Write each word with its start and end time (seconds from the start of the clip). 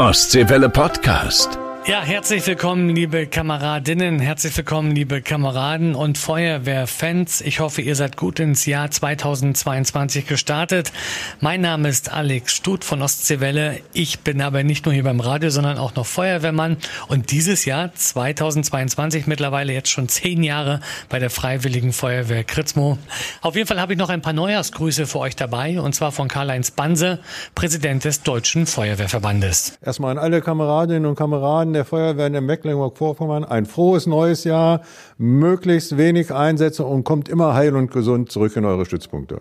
Ostseewelle 0.00 0.70
Podcast. 0.70 1.69
Ja, 1.86 2.02
herzlich 2.02 2.46
willkommen, 2.46 2.90
liebe 2.90 3.26
Kameradinnen, 3.26 4.20
herzlich 4.20 4.54
willkommen, 4.54 4.94
liebe 4.94 5.22
Kameraden 5.22 5.94
und 5.94 6.18
Feuerwehrfans. 6.18 7.40
Ich 7.40 7.58
hoffe, 7.58 7.80
ihr 7.80 7.96
seid 7.96 8.18
gut 8.18 8.38
ins 8.38 8.66
Jahr 8.66 8.90
2022 8.90 10.26
gestartet. 10.26 10.92
Mein 11.40 11.62
Name 11.62 11.88
ist 11.88 12.12
Alex 12.12 12.54
Stut 12.54 12.84
von 12.84 13.00
Ostseewelle. 13.00 13.80
Ich 13.94 14.20
bin 14.20 14.42
aber 14.42 14.62
nicht 14.62 14.84
nur 14.84 14.92
hier 14.92 15.04
beim 15.04 15.20
Radio, 15.20 15.48
sondern 15.48 15.78
auch 15.78 15.94
noch 15.94 16.04
Feuerwehrmann 16.04 16.76
und 17.08 17.30
dieses 17.30 17.64
Jahr 17.64 17.92
2022 17.94 19.26
mittlerweile 19.26 19.72
jetzt 19.72 19.90
schon 19.90 20.08
zehn 20.08 20.42
Jahre 20.42 20.80
bei 21.08 21.18
der 21.18 21.30
Freiwilligen 21.30 21.94
Feuerwehr 21.94 22.44
Kritzmo. 22.44 22.98
Auf 23.40 23.56
jeden 23.56 23.66
Fall 23.66 23.80
habe 23.80 23.94
ich 23.94 23.98
noch 23.98 24.10
ein 24.10 24.20
paar 24.22 24.34
Neujahrsgrüße 24.34 25.06
für 25.06 25.18
euch 25.18 25.34
dabei 25.34 25.80
und 25.80 25.94
zwar 25.94 26.12
von 26.12 26.28
Karl-Heinz 26.28 26.72
Banse, 26.72 27.20
Präsident 27.54 28.04
des 28.04 28.22
Deutschen 28.22 28.66
Feuerwehrverbandes. 28.66 29.78
Erstmal 29.82 30.12
an 30.12 30.18
alle 30.18 30.42
Kameradinnen 30.42 31.06
und 31.06 31.16
Kameraden 31.16 31.79
der 31.80 31.86
Feuerwehren 31.86 32.34
in 32.34 32.44
Mecklenburg-Vorpommern 32.44 33.42
ein 33.42 33.64
frohes 33.64 34.06
neues 34.06 34.44
Jahr, 34.44 34.82
möglichst 35.16 35.96
wenig 35.96 36.30
Einsätze 36.30 36.84
und 36.84 37.04
kommt 37.04 37.30
immer 37.30 37.54
heil 37.54 37.74
und 37.74 37.90
gesund 37.90 38.30
zurück 38.30 38.54
in 38.56 38.66
eure 38.66 38.84
Stützpunkte. 38.84 39.40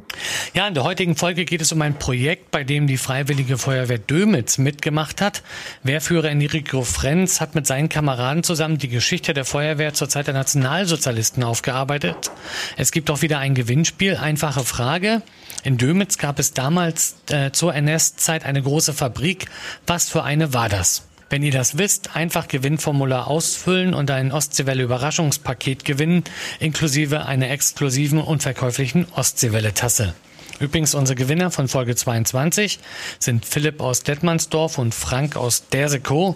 Ja, 0.54 0.66
in 0.66 0.74
der 0.74 0.86
heutigen 0.86 1.18
Folge 1.18 1.44
geht 1.44 1.62
es 1.62 1.74
um 1.74 1.82
ein 1.82 2.00
Projekt, 2.00 2.52
bei 2.52 2.64
dem 2.64 2.88
die 2.88 2.96
Freiwillige 2.96 3.58
Feuerwehr 3.58 3.98
Dömitz 3.98 4.58
mitgemacht 4.58 5.20
hat. 5.20 5.44
Wehrführer 5.84 6.30
Enrico 6.30 6.84
Frenz 6.84 7.42
hat 7.42 7.56
mit 7.56 7.68
seinen 7.68 7.90
Kameraden 7.90 8.44
zusammen 8.44 8.78
die 8.78 8.88
Geschichte 8.88 9.34
der 9.34 9.44
Feuerwehr 9.44 9.94
zur 9.94 10.08
Zeit 10.08 10.28
der 10.28 10.34
Nationalsozialisten 10.34 11.44
aufgearbeitet. 11.44 12.32
Es 12.78 12.94
gibt 12.94 13.12
auch 13.12 13.22
wieder 13.22 13.40
ein 13.40 13.54
Gewinnspiel. 13.54 14.16
Einfache 14.16 14.64
Frage. 14.64 15.24
In 15.66 15.78
Dömitz 15.78 16.18
gab 16.18 16.40
es 16.40 16.54
damals 16.54 17.18
äh, 17.30 17.52
zur 17.52 17.76
NS-Zeit 17.76 18.46
eine 18.46 18.62
große 18.62 18.94
Fabrik. 18.94 19.48
Was 19.86 20.08
für 20.08 20.24
eine 20.24 20.54
war 20.54 20.70
das? 20.70 21.09
Wenn 21.30 21.44
ihr 21.44 21.52
das 21.52 21.78
wisst, 21.78 22.16
einfach 22.16 22.48
Gewinnformular 22.48 23.28
ausfüllen 23.28 23.94
und 23.94 24.10
ein 24.10 24.32
Ostseewelle 24.32 24.84
Überraschungspaket 24.84 25.86
gewinnen, 25.86 26.24
inklusive 26.60 27.26
einer 27.26 27.52
exklusiven 27.52 28.20
und 28.20 28.42
verkäuflichen 28.42 29.06
Ostseewelle 29.16 29.74
Tasse. 29.74 30.16
Übrigens, 30.60 30.94
unsere 30.94 31.16
Gewinner 31.16 31.52
von 31.52 31.70
Folge 31.70 31.96
22 31.96 32.80
sind 33.18 33.46
Philipp 33.46 33.80
aus 33.80 34.04
Detmandsdorf 34.04 34.78
und 34.78 34.94
Frank 34.94 35.38
aus 35.38 35.70
Dersekow. 35.70 36.36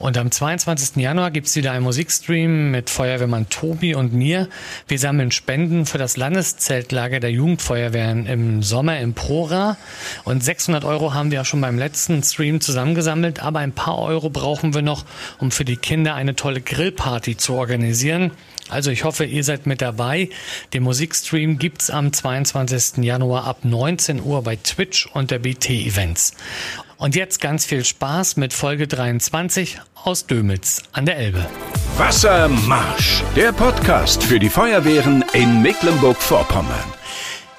Und 0.00 0.16
am 0.16 0.30
22. 0.30 0.96
Januar 0.96 1.30
gibt's 1.30 1.54
wieder 1.56 1.72
einen 1.72 1.84
Musikstream 1.84 2.70
mit 2.70 2.88
Feuerwehrmann 2.88 3.50
Tobi 3.50 3.94
und 3.94 4.14
mir. 4.14 4.48
Wir 4.88 4.98
sammeln 4.98 5.30
Spenden 5.30 5.84
für 5.84 5.98
das 5.98 6.16
Landeszeltlager 6.16 7.20
der 7.20 7.30
Jugendfeuerwehren 7.30 8.24
im 8.24 8.62
Sommer 8.62 8.98
im 8.98 9.12
Prora. 9.12 9.76
Und 10.24 10.42
600 10.42 10.86
Euro 10.86 11.12
haben 11.12 11.30
wir 11.30 11.40
ja 11.40 11.44
schon 11.44 11.60
beim 11.60 11.76
letzten 11.76 12.22
Stream 12.22 12.62
zusammengesammelt. 12.62 13.42
Aber 13.42 13.58
ein 13.58 13.72
paar 13.72 13.98
Euro 13.98 14.30
brauchen 14.30 14.72
wir 14.72 14.80
noch, 14.80 15.04
um 15.38 15.50
für 15.50 15.66
die 15.66 15.76
Kinder 15.76 16.14
eine 16.14 16.34
tolle 16.34 16.62
Grillparty 16.62 17.36
zu 17.36 17.52
organisieren. 17.52 18.30
Also 18.70 18.90
ich 18.90 19.04
hoffe, 19.04 19.26
ihr 19.26 19.44
seid 19.44 19.66
mit 19.66 19.82
dabei. 19.82 20.30
Den 20.72 20.84
Musikstream 20.84 21.58
gibt's 21.58 21.90
am 21.90 22.10
22. 22.10 23.04
Januar 23.04 23.44
ab 23.44 23.66
19 23.66 24.22
Uhr 24.22 24.42
bei 24.42 24.56
Twitch 24.56 25.08
und 25.12 25.30
der 25.30 25.40
BT 25.40 25.68
Events. 25.68 26.32
Und 27.00 27.16
jetzt 27.16 27.40
ganz 27.40 27.64
viel 27.64 27.82
Spaß 27.82 28.36
mit 28.36 28.52
Folge 28.52 28.86
23 28.86 29.80
aus 30.04 30.26
Dömitz 30.26 30.82
an 30.92 31.06
der 31.06 31.16
Elbe. 31.16 31.46
Wassermarsch, 31.96 33.24
der 33.34 33.52
Podcast 33.52 34.22
für 34.22 34.38
die 34.38 34.50
Feuerwehren 34.50 35.24
in 35.32 35.62
Mecklenburg-Vorpommern. 35.62 36.84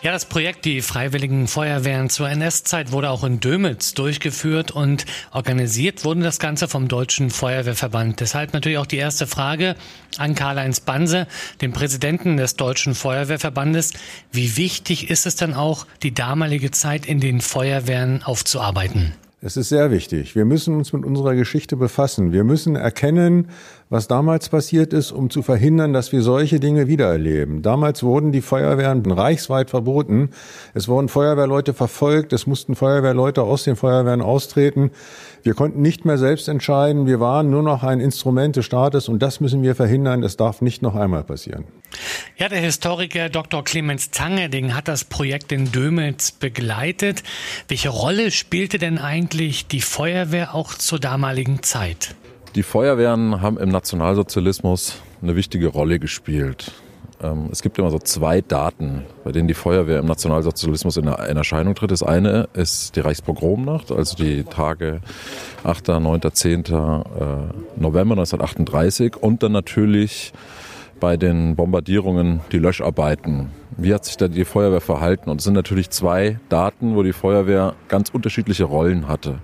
Ja, 0.03 0.11
das 0.11 0.25
Projekt 0.25 0.65
Die 0.65 0.83
Freiwilligen 0.83 1.47
Feuerwehren 1.47 2.11
zur 2.11 2.29
NS-Zeit 2.29 2.91
wurde 2.91 3.09
auch 3.09 3.23
in 3.23 3.39
Dömitz 3.39 3.95
durchgeführt 3.95 4.69
und 4.69 5.05
organisiert 5.31 6.05
wurde 6.05 6.21
das 6.21 6.37
Ganze 6.37 6.67
vom 6.67 6.87
Deutschen 6.87 7.31
Feuerwehrverband. 7.31 8.19
Deshalb 8.19 8.53
natürlich 8.53 8.77
auch 8.77 8.85
die 8.85 8.97
erste 8.97 9.25
Frage 9.25 9.75
an 10.17 10.35
Karl-Heinz 10.35 10.81
Banse, 10.81 11.25
dem 11.61 11.73
Präsidenten 11.73 12.37
des 12.37 12.57
Deutschen 12.57 12.93
Feuerwehrverbandes. 12.93 13.93
Wie 14.31 14.55
wichtig 14.55 15.09
ist 15.09 15.25
es 15.25 15.35
dann 15.35 15.55
auch, 15.55 15.87
die 16.03 16.13
damalige 16.13 16.69
Zeit 16.69 17.07
in 17.07 17.19
den 17.19 17.41
Feuerwehren 17.41 18.21
aufzuarbeiten? 18.21 19.15
Es 19.43 19.57
ist 19.57 19.69
sehr 19.69 19.89
wichtig. 19.89 20.35
Wir 20.35 20.45
müssen 20.45 20.75
uns 20.75 20.93
mit 20.93 21.03
unserer 21.03 21.33
Geschichte 21.33 21.75
befassen. 21.75 22.31
Wir 22.31 22.43
müssen 22.43 22.75
erkennen, 22.75 23.47
was 23.89 24.07
damals 24.07 24.49
passiert 24.49 24.93
ist, 24.93 25.11
um 25.11 25.31
zu 25.31 25.41
verhindern, 25.41 25.93
dass 25.93 26.11
wir 26.11 26.21
solche 26.21 26.59
Dinge 26.59 26.87
wiedererleben. 26.87 27.63
Damals 27.63 28.03
wurden 28.03 28.31
die 28.31 28.41
Feuerwehren 28.41 29.03
reichsweit 29.03 29.71
verboten. 29.71 30.29
Es 30.75 30.87
wurden 30.87 31.09
Feuerwehrleute 31.09 31.73
verfolgt. 31.73 32.33
Es 32.33 32.45
mussten 32.45 32.75
Feuerwehrleute 32.75 33.41
aus 33.41 33.63
den 33.63 33.75
Feuerwehren 33.75 34.21
austreten. 34.21 34.91
Wir 35.43 35.55
konnten 35.55 35.81
nicht 35.81 36.05
mehr 36.05 36.17
selbst 36.17 36.47
entscheiden. 36.47 37.07
Wir 37.07 37.19
waren 37.19 37.49
nur 37.49 37.63
noch 37.63 37.83
ein 37.83 37.99
Instrument 37.99 38.55
des 38.55 38.65
Staates 38.65 39.09
und 39.09 39.21
das 39.23 39.39
müssen 39.39 39.63
wir 39.63 39.75
verhindern. 39.75 40.21
Es 40.23 40.37
darf 40.37 40.61
nicht 40.61 40.81
noch 40.81 40.95
einmal 40.95 41.23
passieren. 41.23 41.65
Ja, 42.37 42.47
der 42.47 42.59
Historiker 42.59 43.29
Dr. 43.29 43.63
Clemens 43.63 44.11
Zangerding 44.11 44.75
hat 44.75 44.87
das 44.87 45.03
Projekt 45.03 45.51
in 45.51 45.71
Dömitz 45.71 46.31
begleitet. 46.31 47.23
Welche 47.67 47.89
Rolle 47.89 48.29
spielte 48.31 48.77
denn 48.77 48.99
eigentlich 48.99 49.67
die 49.67 49.81
Feuerwehr 49.81 50.53
auch 50.53 50.75
zur 50.75 50.99
damaligen 50.99 51.63
Zeit? 51.63 52.15
Die 52.55 52.63
Feuerwehren 52.63 53.41
haben 53.41 53.57
im 53.57 53.69
Nationalsozialismus 53.69 55.01
eine 55.21 55.35
wichtige 55.35 55.67
Rolle 55.67 55.99
gespielt. 55.99 56.71
Ähm, 57.21 57.49
es 57.51 57.61
gibt 57.61 57.77
immer 57.77 57.91
so 57.91 57.99
zwei 57.99 58.41
Daten, 58.41 59.03
bei 59.23 59.31
denen 59.31 59.47
die 59.47 59.53
Feuerwehr 59.53 59.99
im 59.99 60.05
Nationalsozialismus 60.05 60.97
in, 60.97 61.07
Erscheinung 61.07 61.75
tritt. 61.75 61.91
Das 61.91 62.03
eine 62.03 62.49
ist 62.53 62.95
die 62.95 63.01
Reichspogromnacht, 63.01 63.91
also 63.91 64.15
die 64.15 64.43
Tage 64.43 65.01
8., 65.63 65.87
9., 65.89 66.21
10. 66.31 66.63
November 67.75 68.13
1938 68.13 69.17
und 69.17 69.43
dann 69.43 69.51
natürlich 69.51 70.33
bei 70.99 71.17
den 71.17 71.55
Bombardierungen 71.55 72.41
die 72.51 72.59
Löscharbeiten. 72.59 73.49
Wie 73.75 73.93
hat 73.93 74.05
sich 74.05 74.17
da 74.17 74.27
die 74.27 74.45
Feuerwehr 74.45 74.81
verhalten? 74.81 75.29
Und 75.29 75.37
es 75.37 75.43
sind 75.43 75.55
natürlich 75.55 75.89
zwei 75.89 76.39
Daten, 76.49 76.95
wo 76.95 77.03
die 77.03 77.13
Feuerwehr 77.13 77.73
ganz 77.87 78.09
unterschiedliche 78.09 78.65
Rollen 78.65 79.07
hatte. 79.07 79.39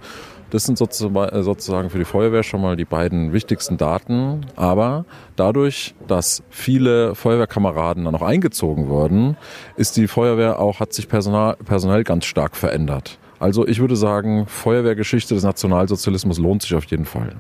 Das 0.49 0.63
sind 0.63 0.79
äh, 0.79 1.43
sozusagen 1.43 1.89
für 1.89 1.97
die 1.97 2.05
Feuerwehr 2.05 2.43
schon 2.43 2.61
mal 2.61 2.75
die 2.75 2.85
beiden 2.85 3.33
wichtigsten 3.33 3.77
Daten. 3.77 4.45
Aber 4.55 5.05
dadurch, 5.35 5.93
dass 6.07 6.43
viele 6.49 7.15
Feuerwehrkameraden 7.15 8.05
dann 8.05 8.13
noch 8.13 8.21
eingezogen 8.21 8.87
wurden, 8.87 9.37
ist 9.75 9.97
die 9.97 10.07
Feuerwehr 10.07 10.59
auch, 10.59 10.79
hat 10.79 10.93
sich 10.93 11.07
personal, 11.09 11.57
personell 11.65 12.03
ganz 12.03 12.25
stark 12.25 12.55
verändert. 12.55 13.19
Also 13.39 13.67
ich 13.67 13.79
würde 13.79 13.95
sagen, 13.95 14.47
Feuerwehrgeschichte 14.47 15.35
des 15.35 15.43
Nationalsozialismus 15.43 16.39
lohnt 16.39 16.63
sich 16.63 16.73
auf 16.73 16.85
jeden 16.85 17.05
Fall. 17.05 17.35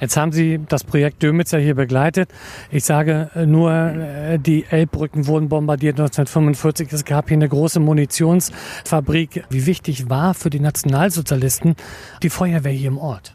Jetzt 0.00 0.16
haben 0.16 0.30
Sie 0.32 0.60
das 0.68 0.84
Projekt 0.84 1.22
Dömitzer 1.22 1.58
hier 1.58 1.74
begleitet. 1.74 2.30
Ich 2.70 2.84
sage 2.84 3.30
nur, 3.46 3.72
äh, 3.72 4.38
die 4.38 4.64
Elbbrücken 4.70 5.26
wurden 5.26 5.48
bombardiert 5.48 5.98
1945. 5.98 6.92
Es 6.92 7.04
gab 7.04 7.28
hier 7.28 7.36
eine 7.36 7.48
große 7.48 7.80
Munitionsfabrik. 7.80 9.44
Wie 9.50 9.66
wichtig 9.66 10.08
war 10.08 10.34
für 10.34 10.50
die 10.50 10.60
Nationalsozialisten 10.60 11.74
die 12.22 12.30
Feuerwehr 12.30 12.72
hier 12.72 12.88
im 12.88 12.98
Ort? 12.98 13.34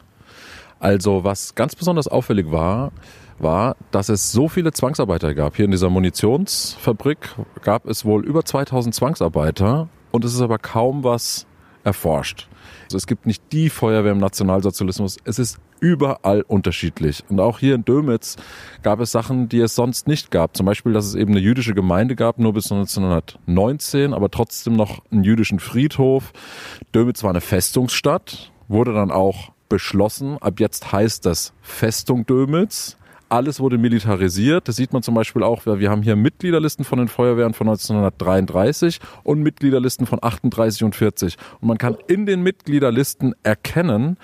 Also 0.80 1.24
was 1.24 1.54
ganz 1.54 1.74
besonders 1.74 2.08
auffällig 2.08 2.50
war, 2.50 2.92
war, 3.38 3.76
dass 3.90 4.08
es 4.08 4.32
so 4.32 4.48
viele 4.48 4.72
Zwangsarbeiter 4.72 5.34
gab. 5.34 5.56
Hier 5.56 5.64
in 5.64 5.70
dieser 5.70 5.90
Munitionsfabrik 5.90 7.34
gab 7.62 7.86
es 7.86 8.04
wohl 8.04 8.24
über 8.24 8.44
2000 8.44 8.94
Zwangsarbeiter 8.94 9.88
und 10.12 10.24
es 10.24 10.34
ist 10.34 10.40
aber 10.40 10.58
kaum 10.58 11.04
was 11.04 11.46
erforscht. 11.84 12.48
Also 12.84 12.96
es 12.96 13.06
gibt 13.06 13.26
nicht 13.26 13.42
die 13.52 13.70
Feuerwehr 13.70 14.12
im 14.12 14.18
Nationalsozialismus. 14.18 15.16
Es 15.24 15.38
ist 15.38 15.58
überall 15.80 16.42
unterschiedlich. 16.42 17.24
Und 17.28 17.40
auch 17.40 17.58
hier 17.58 17.74
in 17.74 17.84
Dömitz 17.84 18.36
gab 18.82 19.00
es 19.00 19.12
Sachen, 19.12 19.48
die 19.48 19.60
es 19.60 19.74
sonst 19.74 20.06
nicht 20.06 20.30
gab. 20.30 20.56
Zum 20.56 20.66
Beispiel, 20.66 20.92
dass 20.92 21.06
es 21.06 21.14
eben 21.14 21.32
eine 21.32 21.40
jüdische 21.40 21.74
Gemeinde 21.74 22.16
gab, 22.16 22.38
nur 22.38 22.52
bis 22.52 22.70
1919, 22.70 24.14
aber 24.14 24.30
trotzdem 24.30 24.74
noch 24.74 25.02
einen 25.10 25.24
jüdischen 25.24 25.60
Friedhof. 25.60 26.32
Dömitz 26.94 27.22
war 27.22 27.30
eine 27.30 27.40
Festungsstadt, 27.40 28.52
wurde 28.68 28.94
dann 28.94 29.10
auch 29.10 29.52
beschlossen. 29.68 30.38
Ab 30.40 30.60
jetzt 30.60 30.92
heißt 30.92 31.26
das 31.26 31.52
Festung 31.60 32.26
Dömitz. 32.26 32.96
Alles 33.28 33.58
wurde 33.58 33.78
militarisiert. 33.78 34.68
Das 34.68 34.76
sieht 34.76 34.92
man 34.92 35.02
zum 35.02 35.14
Beispiel 35.14 35.42
auch, 35.42 35.66
wir 35.66 35.90
haben 35.90 36.02
hier 36.02 36.14
Mitgliederlisten 36.14 36.84
von 36.84 36.98
den 36.98 37.08
Feuerwehren 37.08 37.54
von 37.54 37.68
1933 37.68 39.00
und 39.22 39.42
Mitgliederlisten 39.42 40.06
von 40.06 40.18
38 40.22 40.84
und 40.84 40.94
40. 40.94 41.36
Und 41.60 41.68
man 41.68 41.78
kann 41.78 41.96
in 42.06 42.26
den 42.26 42.42
Mitgliederlisten 42.42 43.34
erkennen, 43.42 44.18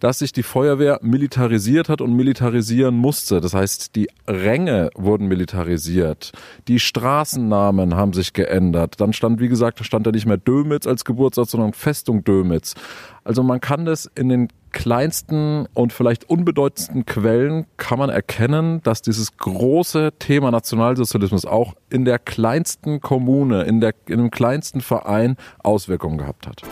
dass 0.00 0.20
sich 0.20 0.32
die 0.32 0.42
Feuerwehr 0.42 0.98
militarisiert 1.02 1.88
hat 1.88 2.00
und 2.00 2.14
militarisieren 2.14 2.96
musste. 2.96 3.40
Das 3.40 3.54
heißt, 3.54 3.94
die 3.94 4.08
Ränge 4.26 4.90
wurden 4.94 5.28
militarisiert. 5.28 6.32
Die 6.68 6.80
Straßennamen 6.80 7.94
haben 7.94 8.12
sich 8.12 8.32
geändert. 8.32 9.00
Dann 9.00 9.12
stand, 9.12 9.40
wie 9.40 9.48
gesagt, 9.48 9.84
stand 9.84 10.06
da 10.06 10.10
nicht 10.10 10.26
mehr 10.26 10.38
Dömitz 10.38 10.86
als 10.86 11.04
Geburtsort, 11.04 11.50
sondern 11.50 11.74
Festung 11.74 12.24
Dömitz. 12.24 12.74
Also 13.24 13.42
man 13.42 13.60
kann 13.60 13.84
das 13.84 14.10
in 14.14 14.30
den 14.30 14.48
kleinsten 14.78 15.66
und 15.74 15.92
vielleicht 15.92 16.30
unbedeutendsten 16.30 17.04
Quellen 17.04 17.66
kann 17.78 17.98
man 17.98 18.10
erkennen, 18.10 18.80
dass 18.84 19.02
dieses 19.02 19.36
große 19.36 20.12
Thema 20.20 20.52
Nationalsozialismus 20.52 21.44
auch 21.44 21.74
in 21.90 22.04
der 22.04 22.20
kleinsten 22.20 23.00
Kommune, 23.00 23.64
in, 23.64 23.80
der, 23.80 23.92
in 24.06 24.18
dem 24.18 24.30
kleinsten 24.30 24.80
Verein 24.80 25.36
Auswirkungen 25.64 26.16
gehabt 26.16 26.46
hat. 26.46 26.62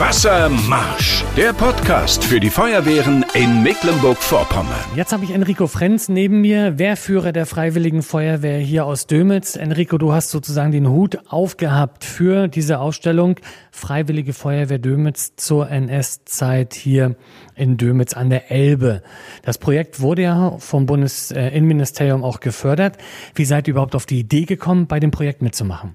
Wassermarsch, 0.00 1.26
der 1.36 1.52
Podcast 1.52 2.24
für 2.24 2.40
die 2.40 2.48
Feuerwehren 2.48 3.22
in 3.34 3.62
Mecklenburg-Vorpommern. 3.62 4.80
Jetzt 4.96 5.12
habe 5.12 5.24
ich 5.24 5.30
Enrico 5.30 5.66
Frenz 5.66 6.08
neben 6.08 6.40
mir, 6.40 6.78
Wehrführer 6.78 7.32
der 7.32 7.44
Freiwilligen 7.44 8.02
Feuerwehr 8.02 8.58
hier 8.60 8.86
aus 8.86 9.06
Dömitz. 9.06 9.56
Enrico, 9.56 9.98
du 9.98 10.14
hast 10.14 10.30
sozusagen 10.30 10.72
den 10.72 10.88
Hut 10.88 11.18
aufgehabt 11.28 12.04
für 12.04 12.48
diese 12.48 12.78
Ausstellung 12.78 13.36
Freiwillige 13.72 14.32
Feuerwehr 14.32 14.78
Dömitz 14.78 15.36
zur 15.36 15.68
NS-Zeit 15.68 16.72
hier 16.72 17.14
in 17.54 17.76
Dömitz 17.76 18.14
an 18.14 18.30
der 18.30 18.50
Elbe. 18.50 19.02
Das 19.42 19.58
Projekt 19.58 20.00
wurde 20.00 20.22
ja 20.22 20.56
vom 20.60 20.86
Bundesinnenministerium 20.86 22.24
auch 22.24 22.40
gefördert. 22.40 22.96
Wie 23.34 23.44
seid 23.44 23.68
ihr 23.68 23.72
überhaupt 23.72 23.94
auf 23.94 24.06
die 24.06 24.20
Idee 24.20 24.46
gekommen, 24.46 24.86
bei 24.86 24.98
dem 24.98 25.10
Projekt 25.10 25.42
mitzumachen? 25.42 25.94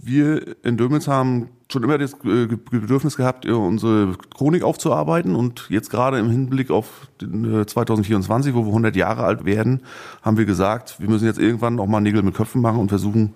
Wir 0.00 0.54
in 0.64 0.76
Dömitz 0.76 1.08
haben 1.08 1.50
schon 1.70 1.82
immer 1.82 1.98
das 1.98 2.14
äh, 2.24 2.46
Bedürfnis 2.46 3.16
gehabt, 3.16 3.44
unsere 3.46 4.16
Chronik 4.34 4.62
aufzuarbeiten 4.62 5.34
und 5.34 5.66
jetzt 5.68 5.90
gerade 5.90 6.18
im 6.18 6.30
Hinblick 6.30 6.70
auf 6.70 7.08
2024, 7.20 8.52
äh, 8.52 8.54
wo 8.54 8.62
wir 8.62 8.68
100 8.68 8.96
Jahre 8.96 9.24
alt 9.24 9.44
werden, 9.44 9.82
haben 10.22 10.38
wir 10.38 10.46
gesagt, 10.46 10.98
wir 10.98 11.08
müssen 11.08 11.26
jetzt 11.26 11.38
irgendwann 11.38 11.78
auch 11.78 11.86
mal 11.86 12.00
Nägel 12.00 12.22
mit 12.22 12.34
Köpfen 12.34 12.62
machen 12.62 12.80
und 12.80 12.88
versuchen, 12.88 13.34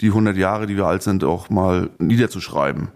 die 0.00 0.08
100 0.08 0.36
Jahre, 0.36 0.66
die 0.66 0.76
wir 0.76 0.86
alt 0.86 1.02
sind, 1.02 1.24
auch 1.24 1.50
mal 1.50 1.90
niederzuschreiben. 1.98 2.88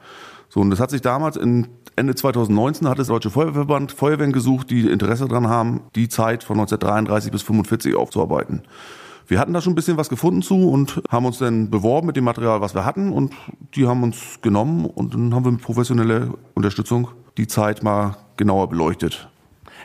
So, 0.49 0.61
und 0.61 0.71
das 0.71 0.81
hat 0.81 0.91
sich 0.91 1.03
damals 1.03 1.37
in 1.37 1.69
Ende 1.95 2.15
2019 2.15 2.89
hat 2.89 2.99
das 2.99 3.09
Deutsche 3.09 3.29
Feuerwehrverband 3.29 3.93
Feuerwehren 3.93 4.33
gesucht, 4.33 4.71
die 4.71 4.89
Interesse 4.89 5.27
daran 5.27 5.49
haben, 5.49 5.83
die 5.97 6.09
Zeit 6.09 6.45
von 6.45 6.57
1933 6.57 7.33
bis 7.33 7.43
45 7.43 7.97
aufzuarbeiten. 7.97 8.63
Wir 9.29 9.39
hatten 9.39 9.53
da 9.53 9.61
schon 9.61 9.75
ein 9.75 9.77
bisschen 9.77 9.99
was 9.99 10.09
gefunden 10.09 10.41
zu 10.41 10.71
und 10.71 11.03
haben 11.11 11.27
uns 11.27 11.37
dann 11.37 11.69
beworben 11.69 12.07
mit 12.07 12.17
dem 12.17 12.25
Material, 12.25 12.63
was 12.63 12.75
wir 12.75 12.87
hatten 12.87 13.13
und 13.13 13.35
die 13.75 13.87
haben 13.87 14.03
uns 14.03 14.41
genommen 14.41 14.87
und 14.87 15.13
dann 15.13 15.35
haben 15.35 15.45
wir 15.45 15.53
mit 15.53 15.61
professioneller 15.61 16.29
Unterstützung 16.55 17.09
die 17.37 17.47
Zeit 17.47 17.83
mal 17.83 18.17
genauer 18.39 18.71
beleuchtet. 18.71 19.29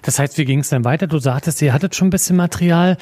Das 0.04 0.18
heißt, 0.18 0.38
wie 0.38 0.46
ging 0.46 0.60
es 0.60 0.70
denn 0.70 0.86
weiter? 0.86 1.08
Du 1.08 1.20
sagtest, 1.20 1.62
ihr 1.62 1.74
hattet 1.74 1.94
schon 1.94 2.08
ein 2.08 2.12
bisschen 2.12 2.38
Material. 2.38 2.98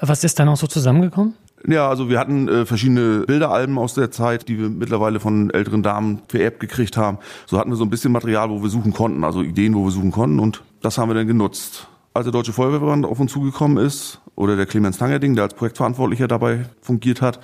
Was 0.00 0.24
ist 0.24 0.40
dann 0.40 0.48
auch 0.48 0.56
so 0.56 0.66
zusammengekommen? 0.66 1.34
Ja, 1.66 1.88
also 1.88 2.10
wir 2.10 2.18
hatten 2.18 2.48
äh, 2.48 2.66
verschiedene 2.66 3.20
Bilderalben 3.20 3.78
aus 3.78 3.94
der 3.94 4.10
Zeit, 4.10 4.48
die 4.48 4.58
wir 4.58 4.70
mittlerweile 4.70 5.20
von 5.20 5.50
älteren 5.50 5.84
Damen 5.84 6.22
vererbt 6.28 6.58
gekriegt 6.58 6.96
haben. 6.96 7.18
So 7.46 7.58
hatten 7.58 7.70
wir 7.70 7.76
so 7.76 7.84
ein 7.84 7.90
bisschen 7.90 8.10
Material, 8.10 8.50
wo 8.50 8.60
wir 8.62 8.68
suchen 8.68 8.92
konnten, 8.92 9.22
also 9.22 9.42
Ideen, 9.42 9.74
wo 9.74 9.84
wir 9.84 9.92
suchen 9.92 10.10
konnten 10.10 10.40
und 10.40 10.62
das 10.82 10.98
haben 10.98 11.08
wir 11.08 11.14
dann 11.14 11.28
genutzt 11.28 11.86
als 12.14 12.24
der 12.24 12.32
Deutsche 12.32 12.52
Feuerwehrverband 12.52 13.04
auf 13.04 13.20
uns 13.20 13.32
zugekommen 13.32 13.76
ist, 13.84 14.20
oder 14.36 14.56
der 14.56 14.66
Clemens 14.66 14.98
Tangerding, 14.98 15.34
der 15.34 15.44
als 15.44 15.54
Projektverantwortlicher 15.54 16.28
dabei 16.28 16.66
fungiert 16.80 17.20
hat, 17.20 17.40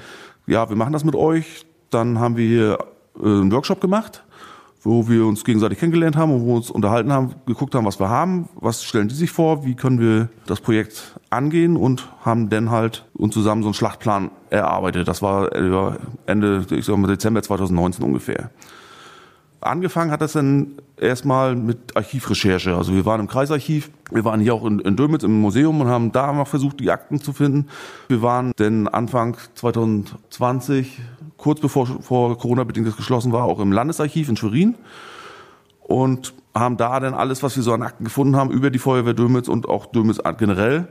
ja, 0.47 0.69
wir 0.69 0.77
machen 0.77 0.93
das 0.93 1.05
mit 1.05 1.15
euch. 1.15 1.67
Dann 1.91 2.19
haben 2.19 2.37
wir 2.37 2.47
hier 2.47 2.79
äh, 3.19 3.25
einen 3.25 3.53
Workshop 3.53 3.81
gemacht, 3.81 4.25
wo 4.83 5.09
wir 5.09 5.27
uns 5.27 5.45
gegenseitig 5.45 5.79
kennengelernt 5.79 6.17
haben 6.17 6.33
und 6.33 6.43
wo 6.43 6.47
wir 6.47 6.55
uns 6.55 6.71
unterhalten 6.71 7.13
haben, 7.13 7.35
geguckt 7.47 7.75
haben, 7.75 7.85
was 7.85 8.01
wir 8.01 8.09
haben, 8.09 8.49
was 8.55 8.83
stellen 8.85 9.09
die 9.09 9.15
sich 9.15 9.31
vor, 9.31 9.65
wie 9.65 9.75
können 9.75 10.01
wir 10.01 10.29
das 10.47 10.61
Projekt 10.61 11.19
angehen 11.31 11.77
und 11.77 12.09
haben 12.25 12.49
dann 12.49 12.71
halt 12.71 13.05
uns 13.15 13.35
zusammen 13.35 13.63
so 13.63 13.69
einen 13.69 13.75
Schlachtplan 13.75 14.31
erarbeitet. 14.51 15.07
Das 15.09 15.21
war 15.21 15.51
Ende, 16.27 16.67
ich 16.71 16.85
sag 16.85 16.97
mal, 16.97 17.09
Dezember 17.09 17.43
2019 17.43 18.05
ungefähr. 18.05 18.51
Angefangen 19.61 20.11
hat 20.11 20.23
das 20.23 20.33
dann 20.33 20.79
erstmal 20.97 21.55
mit 21.55 21.95
Archivrecherche. 21.95 22.75
Also 22.75 22.95
wir 22.95 23.05
waren 23.05 23.21
im 23.21 23.29
Kreisarchiv, 23.29 23.91
wir 24.11 24.25
waren 24.25 24.41
hier 24.41 24.55
auch 24.55 24.65
in, 24.65 24.79
in 24.79 24.97
Dömitz 24.97 25.23
im 25.23 25.39
Museum 25.39 25.81
und 25.83 25.89
haben 25.89 26.13
da 26.13 26.33
noch 26.33 26.49
versucht, 26.49 26.81
die 26.81 26.91
Akten 26.91 27.21
zu 27.21 27.35
finden. 27.35 27.69
Wir 28.09 28.23
waren 28.23 28.53
denn 28.59 28.89
Anfang 28.89 29.37
2020, 29.55 31.01
kurz 31.37 31.61
bevor 31.61 31.87
vor 31.87 32.39
Corona-bedingt 32.39 32.87
das 32.87 32.97
geschlossen 32.97 33.33
war, 33.33 33.45
auch 33.45 33.61
im 33.61 33.73
Landesarchiv 33.73 34.31
in 34.31 34.37
Schwerin 34.37 34.77
und 35.83 36.33
haben 36.55 36.77
da 36.79 36.99
dann 36.99 37.15
alles, 37.15 37.43
was 37.43 37.57
wir 37.57 37.63
so 37.63 37.73
an 37.75 37.83
Akten 37.83 38.05
gefunden 38.05 38.37
haben, 38.37 38.51
über 38.51 38.71
die 38.71 38.79
Feuerwehr 38.79 39.15
Dömitz 39.15 39.47
und 39.49 39.69
auch 39.69 39.87
Dömitz 39.87 40.21
generell 40.39 40.89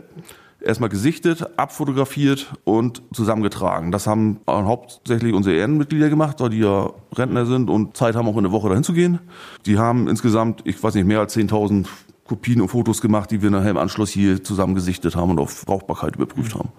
erstmal 0.62 0.90
gesichtet, 0.90 1.58
abfotografiert 1.58 2.54
und 2.64 3.02
zusammengetragen. 3.14 3.92
Das 3.92 4.08
haben 4.08 4.40
hauptsächlich 4.48 5.34
unsere 5.34 5.56
Ehrenmitglieder 5.56 6.10
gemacht, 6.10 6.40
weil 6.40 6.50
die 6.50 6.60
ja 6.60 6.92
Rentner 7.16 7.46
sind 7.46 7.70
und 7.70 7.96
Zeit 7.96 8.16
haben, 8.16 8.28
auch 8.28 8.38
in 8.38 8.44
der 8.44 8.52
Woche 8.52 8.70
dahin 8.70 8.84
zu 8.84 8.94
gehen. 8.94 9.20
Die 9.66 9.78
haben 9.78 10.08
insgesamt, 10.08 10.62
ich 10.66 10.82
weiß 10.82 10.96
nicht, 10.96 11.06
mehr 11.06 11.20
als 11.20 11.36
10.000 11.36 11.88
Kopien 12.26 12.62
und 12.62 12.68
Fotos 12.68 13.02
gemacht, 13.02 13.32
die 13.32 13.42
wir 13.42 13.50
nachher 13.50 13.72
im 13.72 13.78
Anschluss 13.78 14.12
hier 14.12 14.44
zusammen 14.44 14.76
gesichtet 14.76 15.16
haben 15.16 15.32
und 15.32 15.40
auf 15.40 15.66
Brauchbarkeit 15.66 16.16
überprüft 16.16 16.54
haben. 16.54 16.70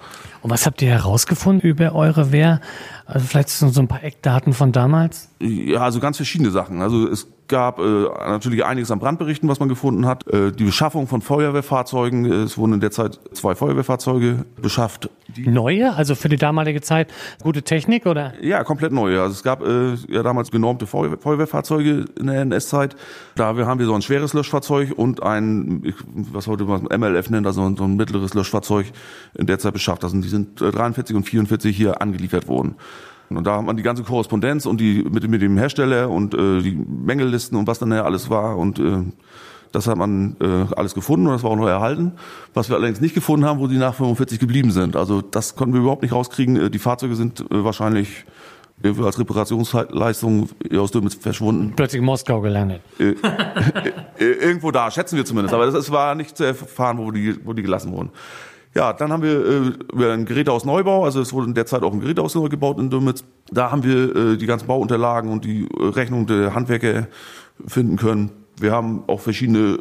Und 0.43 0.51
was 0.51 0.65
habt 0.65 0.81
ihr 0.81 0.91
herausgefunden 0.91 1.69
über 1.69 1.93
eure 1.93 2.31
Wehr? 2.31 2.61
Also 3.05 3.27
vielleicht 3.27 3.49
so 3.49 3.81
ein 3.81 3.89
paar 3.89 4.05
Eckdaten 4.05 4.53
von 4.53 4.71
damals? 4.71 5.29
Ja, 5.41 5.81
also 5.81 5.99
ganz 5.99 6.19
verschiedene 6.19 6.53
Sachen. 6.53 6.83
Also 6.83 7.09
es 7.09 7.27
gab 7.51 7.79
äh, 7.79 7.83
natürlich 7.83 8.65
einiges 8.65 8.91
an 8.91 8.99
Brandberichten, 8.99 9.49
was 9.49 9.61
man 9.61 9.69
gefunden 9.69 10.07
hat. 10.07 10.27
Äh, 10.29 10.53
die 10.53 10.65
Beschaffung 10.65 11.07
von 11.07 11.21
Feuerwehrfahrzeugen. 11.21 12.25
Es 12.25 12.57
wurden 12.57 12.75
in 12.75 12.81
der 12.81 12.93
Zeit 12.93 13.21
zwei 13.33 13.55
Feuerwehrfahrzeuge 13.55 14.47
beschafft. 14.57 15.11
neue, 15.37 15.93
also 15.95 16.15
für 16.15 16.31
die 16.31 16.37
damalige 16.37 16.81
Zeit 16.81 17.13
gute 17.43 17.63
Technik 17.63 18.07
oder? 18.07 18.33
Ja, 18.41 18.65
komplett 18.65 18.93
neue. 18.93 19.21
Also 19.21 19.33
es 19.33 19.43
gab 19.43 19.63
äh, 19.63 19.95
ja 20.09 20.23
damals 20.23 20.51
genormte 20.51 20.87
Feuerwehr 20.87 21.19
Feuerwehrfahrzeuge 21.19 22.07
in 22.19 22.27
der 22.29 22.41
NS-Zeit. 22.43 22.97
Da 23.35 23.55
haben 23.55 23.79
wir 23.79 23.87
so 23.87 23.95
ein 23.95 24.03
schweres 24.03 24.33
Löschfahrzeug 24.33 24.93
und 24.97 25.23
ein, 25.23 25.95
was 26.33 26.47
heute 26.47 26.65
man 26.65 26.85
MLF 26.85 27.29
nennt, 27.31 27.47
also 27.47 27.75
so 27.77 27.85
ein 27.85 27.97
mittleres 27.97 28.33
Löschfahrzeug 28.33 28.87
in 29.35 29.47
der 29.47 29.59
Zeit 29.59 29.73
beschafft. 29.73 30.05
Also 30.05 30.19
die 30.19 30.29
sind 30.29 30.61
43 30.61 31.17
und 31.17 31.25
44 31.25 31.77
hier 31.77 32.01
angeliefert 32.01 32.49
worden. 32.49 32.77
Und 33.31 33.47
da 33.47 33.59
hat 33.59 33.65
man 33.65 33.77
die 33.77 33.83
ganze 33.83 34.03
Korrespondenz 34.03 34.67
und 34.67 34.81
die 34.81 35.05
mit, 35.09 35.29
mit 35.29 35.41
dem 35.41 35.57
Hersteller 35.57 36.11
und 36.11 36.35
äh, 36.35 36.63
die 36.63 36.73
Mängellisten 36.73 37.57
und 37.57 37.67
was 37.67 37.79
dann 37.79 37.93
ja 37.93 38.05
alles 38.05 38.29
war 38.29 38.59
und 38.59 38.81
äh, 38.81 39.05
das 39.73 39.87
hat 39.87 39.97
man 39.97 40.37
äh, 40.41 40.75
alles 40.75 40.95
gefunden 40.95 41.27
und 41.27 41.35
das 41.35 41.45
war 41.45 41.51
auch 41.51 41.57
noch 41.57 41.69
erhalten. 41.69 42.13
Was 42.55 42.69
wir 42.69 42.77
allerdings 42.77 43.01
nicht 43.01 43.15
gefunden 43.15 43.47
haben, 43.47 43.61
wo 43.61 43.69
die 43.69 43.79
nach 43.79 43.95
45 43.95 44.41
geblieben 44.41 44.73
sind. 44.73 44.97
Also 44.97 45.23
das 45.23 45.55
konnten 45.55 45.75
wir 45.75 45.81
überhaupt 45.81 46.03
nicht 46.03 46.13
rauskriegen. 46.13 46.57
Äh, 46.57 46.71
die 46.71 46.81
Fahrzeuge 46.81 47.15
sind 47.15 47.41
äh, 47.41 47.65
wahrscheinlich 47.65 48.25
als 48.83 49.19
Reparationsleistung 49.19 50.49
aus 50.75 50.91
Dömitz 50.91 51.15
verschwunden. 51.15 51.75
Plötzlich 51.77 52.01
in 52.01 52.07
Moskau 52.07 52.41
gelandet. 52.41 52.81
Äh, 52.99 53.11
äh, 54.19 54.25
irgendwo 54.25 54.71
da, 54.71 54.91
schätzen 54.91 55.17
wir 55.17 55.25
zumindest. 55.25 55.55
Aber 55.55 55.67
das, 55.67 55.75
das 55.75 55.91
war 55.91 56.15
nicht 56.15 56.37
zu 56.37 56.45
erfahren, 56.45 56.99
wo 56.99 57.11
die, 57.11 57.39
wo 57.45 57.53
die 57.53 57.63
gelassen 57.63 57.93
wurden. 57.93 58.11
Ja, 58.75 58.93
dann 58.93 59.13
haben 59.13 59.23
wir 59.23 59.75
äh, 59.99 60.13
ein 60.13 60.27
Gerätehaus 60.27 60.65
Neubau, 60.65 61.05
also 61.05 61.21
es 61.21 61.33
wurde 61.33 61.49
in 61.49 61.55
der 61.55 61.67
Zeit 61.67 61.83
auch 61.83 61.93
ein 61.93 62.01
Gerätehaus 62.01 62.37
neu 62.37 62.49
gebaut 62.49 62.79
in 62.79 62.89
Dürmitz. 62.89 63.25
Da 63.51 63.73
haben 63.73 63.83
wir 63.83 64.15
äh, 64.15 64.37
die 64.37 64.47
ganzen 64.47 64.69
Bauunterlagen 64.69 65.31
und 65.31 65.45
die 65.45 65.63
äh, 65.63 65.87
Rechnung 65.87 66.27
der 66.27 66.55
Handwerker 66.55 67.09
finden 67.67 67.97
können. 67.97 68.31
Wir 68.61 68.71
haben 68.71 69.03
auch 69.09 69.21
verschiedene 69.21 69.81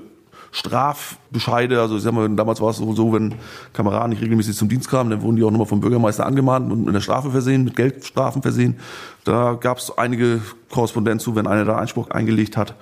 Strafbescheide, 0.52 1.80
also 1.80 1.98
ich 1.98 2.02
sag 2.02 2.14
mal, 2.14 2.28
damals 2.30 2.60
war 2.62 2.72
es 2.72 2.78
so, 2.78 3.14
wenn 3.14 3.36
Kameraden 3.74 4.10
nicht 4.10 4.24
regelmäßig 4.24 4.56
zum 4.58 4.68
Dienst 4.68 4.90
kamen, 4.90 5.12
dann 5.12 5.22
wurden 5.22 5.36
die 5.36 5.44
auch 5.44 5.52
nochmal 5.52 5.68
vom 5.68 5.80
Bürgermeister 5.80 6.26
angemahnt 6.26 6.72
und 6.72 6.80
mit 6.80 6.90
einer 6.90 7.02
Strafe 7.02 7.30
versehen, 7.30 7.66
mit 7.66 7.76
Geldstrafen 7.76 8.42
versehen. 8.42 8.80
Da 9.24 9.54
gab 9.54 9.78
es 9.78 9.96
einige 9.96 10.42
Korrespondenz 10.72 11.24
zu, 11.24 11.36
wenn 11.36 11.46
einer 11.46 11.66
da 11.66 11.78
Einspruch 11.78 12.10
eingelegt 12.10 12.58
hat. 12.58 12.74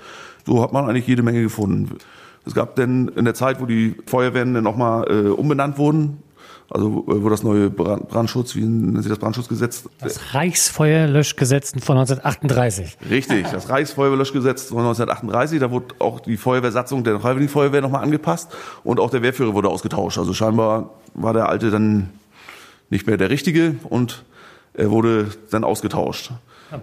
So 0.46 0.63
hat 0.63 0.72
man 0.72 0.88
eigentlich 0.88 1.08
jede 1.08 1.24
Menge 1.24 1.41
gefunden. 1.41 1.98
Es 2.48 2.56
gab 2.56 2.75
denn 2.75 3.10
in 3.10 3.25
der 3.25 3.34
Zeit, 3.34 3.62
wo 3.62 3.66
die 3.66 3.96
Feuerwehren 4.06 4.54
dann 4.54 4.63
nochmal 4.63 5.06
äh, 5.10 5.27
umbenannt 5.30 5.77
wurden, 5.77 6.24
also 6.70 7.06
äh, 7.08 7.24
wo 7.24 7.30
das 7.30 7.44
neue 7.44 7.70
Brandschutz, 7.70 8.56
wie 8.56 8.62
nennt 8.62 9.04
sich 9.04 9.10
das 9.10 9.20
Brandschutzgesetz? 9.20 9.89
Das 10.00 10.34
Reichsfeuerlöschgesetz 10.34 11.72
von 11.84 11.98
1938. 11.98 12.98
Richtig, 13.10 13.48
das 13.51 13.70
Reichsfeuerlöschgesetz 13.70 14.66
von 14.66 14.80
1938, 14.80 15.60
da 15.60 15.72
wurde 15.72 15.96
auch 16.00 16.20
die 16.20 16.38
Feuerwehrsatzung 16.38 17.04
der 17.04 17.20
Freiwilligen 17.20 17.50
Feuerwehr 17.50 17.82
nochmal 17.82 18.04
angepasst 18.04 18.56
und 18.84 19.00
auch 19.00 19.10
der 19.10 19.22
Wehrführer 19.22 19.54
wurde 19.54 19.70
ausgetauscht. 19.70 20.18
Also 20.18 20.34
scheinbar 20.34 20.92
war 21.13 21.34
der 21.34 21.50
alte 21.50 21.72
dann 21.72 22.10
nicht 22.89 23.08
mehr 23.08 23.18
der 23.18 23.30
richtige 23.30 23.75
und 23.89 24.24
er 24.74 24.92
wurde 24.92 25.30
dann 25.51 25.63
ausgetauscht. 25.63 26.32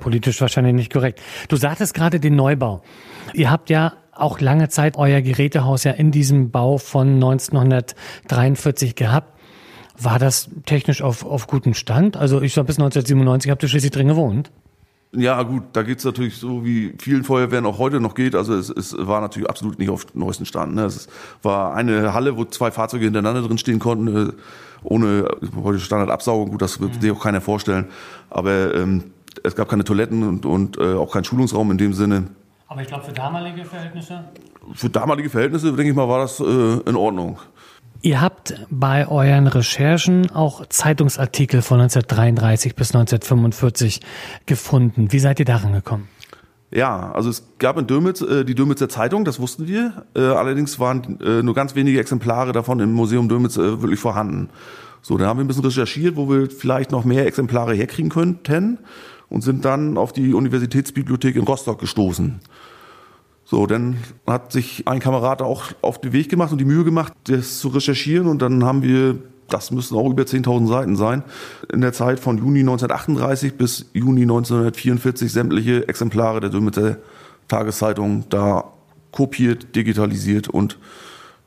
Politisch 0.00 0.40
wahrscheinlich 0.40 0.74
nicht 0.74 0.92
korrekt. 0.92 1.20
Du 1.48 1.56
sagtest 1.56 1.92
gerade 1.92 2.18
den 2.18 2.36
Neubau. 2.36 2.82
Ihr 3.34 3.50
habt 3.50 3.68
ja 3.68 3.92
auch 4.16 4.40
lange 4.40 4.68
Zeit 4.68 4.96
euer 4.96 5.20
Gerätehaus 5.20 5.84
ja 5.84 5.92
in 5.92 6.10
diesem 6.10 6.50
Bau 6.50 6.78
von 6.78 7.14
1943 7.14 8.94
gehabt. 8.94 9.32
War 9.96 10.18
das 10.18 10.50
technisch 10.66 11.02
auf, 11.02 11.24
auf 11.24 11.46
gutem 11.46 11.74
Stand? 11.74 12.16
Also 12.16 12.42
ich 12.42 12.52
sag 12.52 12.66
bis 12.66 12.76
1997 12.76 13.50
habt 13.50 13.62
ihr 13.62 13.68
schließlich 13.68 13.92
drin 13.92 14.08
gewohnt. 14.08 14.50
Ja, 15.16 15.40
gut, 15.44 15.62
da 15.72 15.82
geht's 15.82 16.04
natürlich 16.04 16.36
so, 16.38 16.64
wie 16.64 16.94
vielen 16.98 17.22
Feuerwehren 17.22 17.66
auch 17.66 17.78
heute 17.78 18.00
noch 18.00 18.14
geht. 18.14 18.34
Also 18.34 18.54
es, 18.54 18.68
es 18.68 18.96
war 18.98 19.20
natürlich 19.20 19.48
absolut 19.48 19.78
nicht 19.78 19.90
auf 19.90 20.06
neuesten 20.14 20.44
Stand. 20.44 20.74
Ne? 20.74 20.84
Es 20.84 21.08
war 21.42 21.74
eine 21.74 22.12
Halle, 22.14 22.36
wo 22.36 22.44
zwei 22.44 22.72
Fahrzeuge 22.72 23.04
hintereinander 23.04 23.42
drin 23.42 23.58
stehen 23.58 23.78
konnten, 23.78 24.30
äh, 24.30 24.32
ohne 24.82 25.28
heute 25.62 25.78
Standardabsaugung. 25.78 26.50
Gut, 26.50 26.62
das 26.62 26.80
wird 26.80 26.96
mhm. 26.96 27.00
sich 27.00 27.10
auch 27.12 27.22
keiner 27.22 27.40
vorstellen. 27.40 27.86
Aber 28.28 28.74
ähm, 28.74 29.04
es 29.44 29.54
gab 29.54 29.68
keine 29.68 29.84
Toiletten 29.84 30.24
und, 30.24 30.46
und 30.46 30.78
äh, 30.78 30.94
auch 30.94 31.12
keinen 31.12 31.24
Schulungsraum 31.24 31.70
in 31.70 31.78
dem 31.78 31.92
Sinne. 31.92 32.24
Aber 32.74 32.82
ich 32.82 32.88
glaube, 32.88 33.04
für 33.04 33.12
damalige 33.12 33.64
Verhältnisse? 33.64 34.24
Für 34.72 34.90
damalige 34.90 35.30
Verhältnisse, 35.30 35.68
denke 35.68 35.90
ich 35.90 35.94
mal, 35.94 36.08
war 36.08 36.18
das 36.18 36.40
äh, 36.40 36.44
in 36.44 36.96
Ordnung. 36.96 37.38
Ihr 38.02 38.20
habt 38.20 38.66
bei 38.68 39.06
euren 39.06 39.46
Recherchen 39.46 40.28
auch 40.32 40.66
Zeitungsartikel 40.66 41.62
von 41.62 41.80
1933 41.80 42.74
bis 42.74 42.88
1945 42.88 44.00
gefunden. 44.46 45.12
Wie 45.12 45.20
seid 45.20 45.38
ihr 45.38 45.44
daran 45.44 45.72
gekommen? 45.72 46.08
Ja, 46.72 47.12
also 47.12 47.30
es 47.30 47.44
gab 47.60 47.78
in 47.78 47.86
Dömitz 47.86 48.22
äh, 48.22 48.44
die 48.44 48.56
Dömitzer 48.56 48.88
Zeitung, 48.88 49.24
das 49.24 49.38
wussten 49.38 49.68
wir. 49.68 50.04
Äh, 50.16 50.22
allerdings 50.22 50.80
waren 50.80 51.20
äh, 51.20 51.44
nur 51.44 51.54
ganz 51.54 51.76
wenige 51.76 52.00
Exemplare 52.00 52.50
davon 52.50 52.80
im 52.80 52.92
Museum 52.92 53.28
Dömitz 53.28 53.56
äh, 53.56 53.80
wirklich 53.82 54.00
vorhanden. 54.00 54.48
So, 55.00 55.16
da 55.16 55.26
haben 55.26 55.38
wir 55.38 55.44
ein 55.44 55.46
bisschen 55.46 55.64
recherchiert, 55.64 56.16
wo 56.16 56.28
wir 56.28 56.50
vielleicht 56.50 56.90
noch 56.90 57.04
mehr 57.04 57.24
Exemplare 57.24 57.74
herkriegen 57.74 58.10
könnten 58.10 58.78
und 59.28 59.42
sind 59.42 59.64
dann 59.64 59.96
auf 59.98 60.12
die 60.12 60.34
Universitätsbibliothek 60.34 61.36
in 61.36 61.44
Rostock 61.44 61.80
gestoßen. 61.80 62.40
So, 63.44 63.66
dann 63.66 63.98
hat 64.26 64.52
sich 64.52 64.88
ein 64.88 65.00
Kamerad 65.00 65.42
auch 65.42 65.64
auf 65.82 66.00
den 66.00 66.12
Weg 66.12 66.30
gemacht 66.30 66.52
und 66.52 66.58
die 66.58 66.64
Mühe 66.64 66.84
gemacht, 66.84 67.12
das 67.24 67.58
zu 67.58 67.68
recherchieren 67.68 68.26
und 68.26 68.40
dann 68.40 68.64
haben 68.64 68.82
wir 68.82 69.18
das 69.48 69.70
müssen 69.70 69.96
auch 69.96 70.10
über 70.10 70.22
10.000 70.22 70.68
Seiten 70.68 70.96
sein, 70.96 71.22
in 71.72 71.80
der 71.80 71.92
Zeit 71.92 72.20
von 72.20 72.38
Juni 72.38 72.60
1938 72.60 73.54
bis 73.54 73.86
Juni 73.92 74.22
1944 74.22 75.30
sämtliche 75.30 75.86
Exemplare 75.88 76.40
der 76.40 76.50
Dömitzer 76.50 76.96
Tageszeitung 77.48 78.24
da 78.30 78.64
kopiert, 79.12 79.76
digitalisiert 79.76 80.48
und 80.48 80.78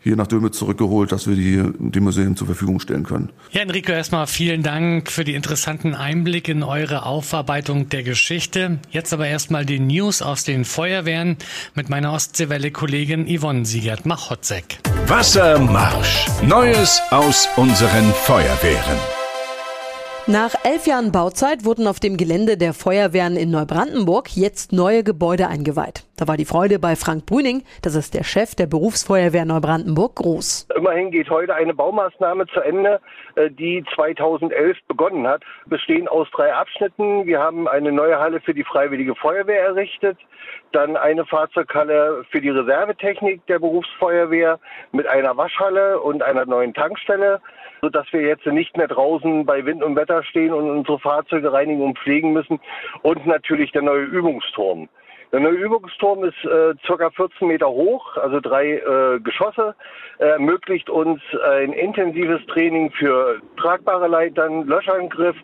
hier 0.08 0.16
nach 0.16 0.28
Dömitz 0.28 0.58
zurückgeholt, 0.58 1.12
dass 1.12 1.28
wir 1.28 1.36
die 1.36 1.64
dem 1.78 2.04
Museum 2.04 2.36
zur 2.36 2.48
Verfügung 2.48 2.80
stellen 2.80 3.04
können. 3.04 3.30
Ja, 3.52 3.62
Enrico, 3.62 3.92
erstmal 3.92 4.28
vielen 4.28 4.64
Dank 4.64 5.12
für 5.12 5.24
die 5.24 5.36
interessanten 5.36 5.94
Einblicke 5.94 6.52
in 6.52 6.64
eure 6.64 7.06
Aufarbeitung 7.06 7.90
der 7.90 8.04
Geschichte. 8.04 8.80
Jetzt 8.90 9.14
aber 9.14 9.28
erstmal 9.28 9.66
die 9.66 9.80
News 9.80 10.22
aus 10.22 10.44
den 10.44 10.66
Feuerwehren 10.66 11.38
mit 11.76 11.90
meiner 11.90 12.14
Ostseewelle-Kollegin 12.14 13.28
Yvonne 13.28 13.66
Siegert-Machotzek. 13.66 14.80
Wassermarsch. 15.08 16.26
Neues 16.42 17.02
aus 17.12 17.48
unseren 17.56 18.14
Feuerwehren. 18.14 18.98
Nach 20.30 20.56
elf 20.64 20.88
Jahren 20.88 21.14
Bauzeit 21.14 21.64
wurden 21.64 21.88
auf 21.88 22.02
dem 22.02 22.18
Gelände 22.18 22.58
der 22.58 22.74
Feuerwehren 22.74 23.38
in 23.38 23.50
Neubrandenburg 23.50 24.36
jetzt 24.36 24.74
neue 24.74 25.04
Gebäude 25.04 25.48
eingeweiht. 25.48 26.07
Da 26.20 26.28
war 26.28 26.36
die 26.36 26.46
Freude 26.46 26.80
bei 26.80 26.96
Frank 26.96 27.28
Brüning, 27.28 27.62
das 27.84 27.94
ist 27.94 28.16
der 28.16 28.24
Chef 28.24 28.56
der 28.56 28.66
Berufsfeuerwehr 28.66 29.46
Neubrandenburg, 29.46 30.16
groß. 30.16 30.68
Immerhin 30.76 31.12
geht 31.12 31.30
heute 31.30 31.54
eine 31.54 31.76
Baumaßnahme 31.76 32.48
zu 32.48 32.60
Ende, 32.60 33.00
äh, 33.36 33.52
die 33.52 33.86
2011 33.94 34.78
begonnen 34.88 35.28
hat. 35.28 35.44
Bestehen 35.68 36.08
aus 36.08 36.28
drei 36.32 36.52
Abschnitten. 36.52 37.28
Wir 37.28 37.40
haben 37.40 37.68
eine 37.68 37.92
neue 37.92 38.18
Halle 38.18 38.42
für 38.42 38.56
die 38.56 38.64
Freiwillige 38.64 39.14
Feuerwehr 39.14 39.62
errichtet, 39.62 40.18
dann 40.72 40.98
eine 40.98 41.24
Fahrzeughalle 41.24 42.26
für 42.32 42.42
die 42.42 42.50
Reservetechnik 42.50 43.46
der 43.46 43.60
Berufsfeuerwehr 43.60 44.60
mit 44.94 45.06
einer 45.06 45.38
Waschhalle 45.38 46.00
und 46.00 46.24
einer 46.24 46.48
neuen 46.48 46.74
Tankstelle 46.74 47.42
sodass 47.80 48.12
wir 48.12 48.22
jetzt 48.22 48.48
nicht 48.48 48.76
mehr 48.76 48.88
draußen 48.88 49.46
bei 49.46 49.64
Wind 49.64 49.84
und 49.84 49.96
Wetter 49.96 50.24
stehen 50.24 50.52
und 50.52 50.68
unsere 50.68 50.98
Fahrzeuge 50.98 51.54
reinigen 51.54 51.84
und 51.84 52.00
pflegen 52.00 52.34
müssen. 52.34 52.60
Und 53.04 53.28
natürlich 53.28 53.72
der 53.72 53.84
neue 53.84 54.02
Übungsturm. 54.02 54.90
Der 55.32 55.42
neue 55.42 55.56
Übungsturm 55.56 56.24
ist 56.24 56.46
äh, 56.46 56.74
circa 56.86 57.10
14 57.10 57.48
Meter 57.48 57.68
hoch, 57.68 58.16
also 58.16 58.40
drei 58.40 58.76
äh, 58.76 59.20
Geschosse, 59.20 59.76
Er 60.20 60.34
ermöglicht 60.34 60.90
uns 60.90 61.22
ein 61.44 61.74
intensives 61.74 62.46
Training 62.48 62.92
für 62.92 63.42
tragbare 63.58 64.08
Leitern, 64.08 64.66
Löschangriff, 64.66 65.36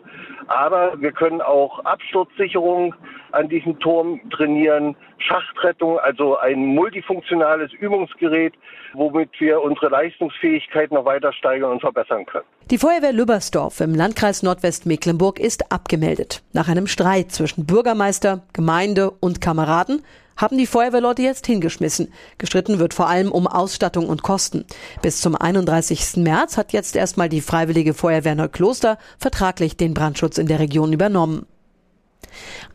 aber 0.46 0.94
wir 1.00 1.12
können 1.12 1.42
auch 1.42 1.84
Absturzsicherung 1.84 2.94
an 3.32 3.48
diesem 3.50 3.78
Turm 3.78 4.20
trainieren, 4.30 4.96
Schachtrettung, 5.18 5.98
also 5.98 6.38
ein 6.38 6.64
multifunktionales 6.64 7.72
Übungsgerät, 7.74 8.54
womit 8.94 9.30
wir 9.38 9.60
unsere 9.60 9.88
Leistungsfähigkeit 9.88 10.90
noch 10.90 11.04
weiter 11.04 11.32
steigern 11.32 11.72
und 11.72 11.80
verbessern 11.80 12.26
können. 12.26 12.44
Die 12.70 12.78
Feuerwehr 12.78 13.12
Lübbersdorf 13.12 13.80
im 13.80 13.94
Landkreis 13.94 14.42
Nordwestmecklenburg 14.42 15.38
ist 15.38 15.70
abgemeldet. 15.70 16.42
Nach 16.52 16.68
einem 16.68 16.86
Streit 16.86 17.32
zwischen 17.32 17.66
Bürgermeister, 17.66 18.42
Gemeinde 18.52 19.10
und 19.10 19.40
Kameraden 19.40 20.02
haben 20.36 20.58
die 20.58 20.66
Feuerwehrleute 20.66 21.22
jetzt 21.22 21.46
hingeschmissen. 21.46 22.12
Gestritten 22.38 22.78
wird 22.78 22.94
vor 22.94 23.08
allem 23.08 23.30
um 23.30 23.46
Ausstattung 23.46 24.08
und 24.08 24.22
Kosten. 24.22 24.64
Bis 25.02 25.20
zum 25.20 25.36
31. 25.36 26.16
März 26.16 26.56
hat 26.56 26.72
jetzt 26.72 26.96
erstmal 26.96 27.28
die 27.28 27.40
Freiwillige 27.40 27.94
Feuerwehr 27.94 28.34
Neukloster 28.34 28.98
vertraglich 29.18 29.76
den 29.76 29.94
Brandschutz 29.94 30.38
in 30.38 30.46
der 30.46 30.58
Region 30.58 30.92
übernommen. 30.92 31.46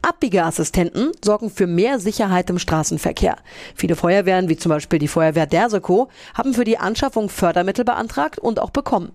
Abbiegeassistenten 0.01 1.11
sorgen 1.23 1.49
für 1.49 1.67
mehr 1.67 1.99
Sicherheit 1.99 2.49
im 2.49 2.59
Straßenverkehr. 2.59 3.37
Viele 3.75 3.95
Feuerwehren, 3.95 4.49
wie 4.49 4.57
zum 4.57 4.69
Beispiel 4.69 4.99
die 4.99 5.07
Feuerwehr 5.07 5.45
Derseco, 5.45 6.09
haben 6.33 6.53
für 6.53 6.63
die 6.63 6.77
Anschaffung 6.77 7.29
Fördermittel 7.29 7.85
beantragt 7.85 8.39
und 8.39 8.59
auch 8.59 8.71
bekommen. 8.71 9.11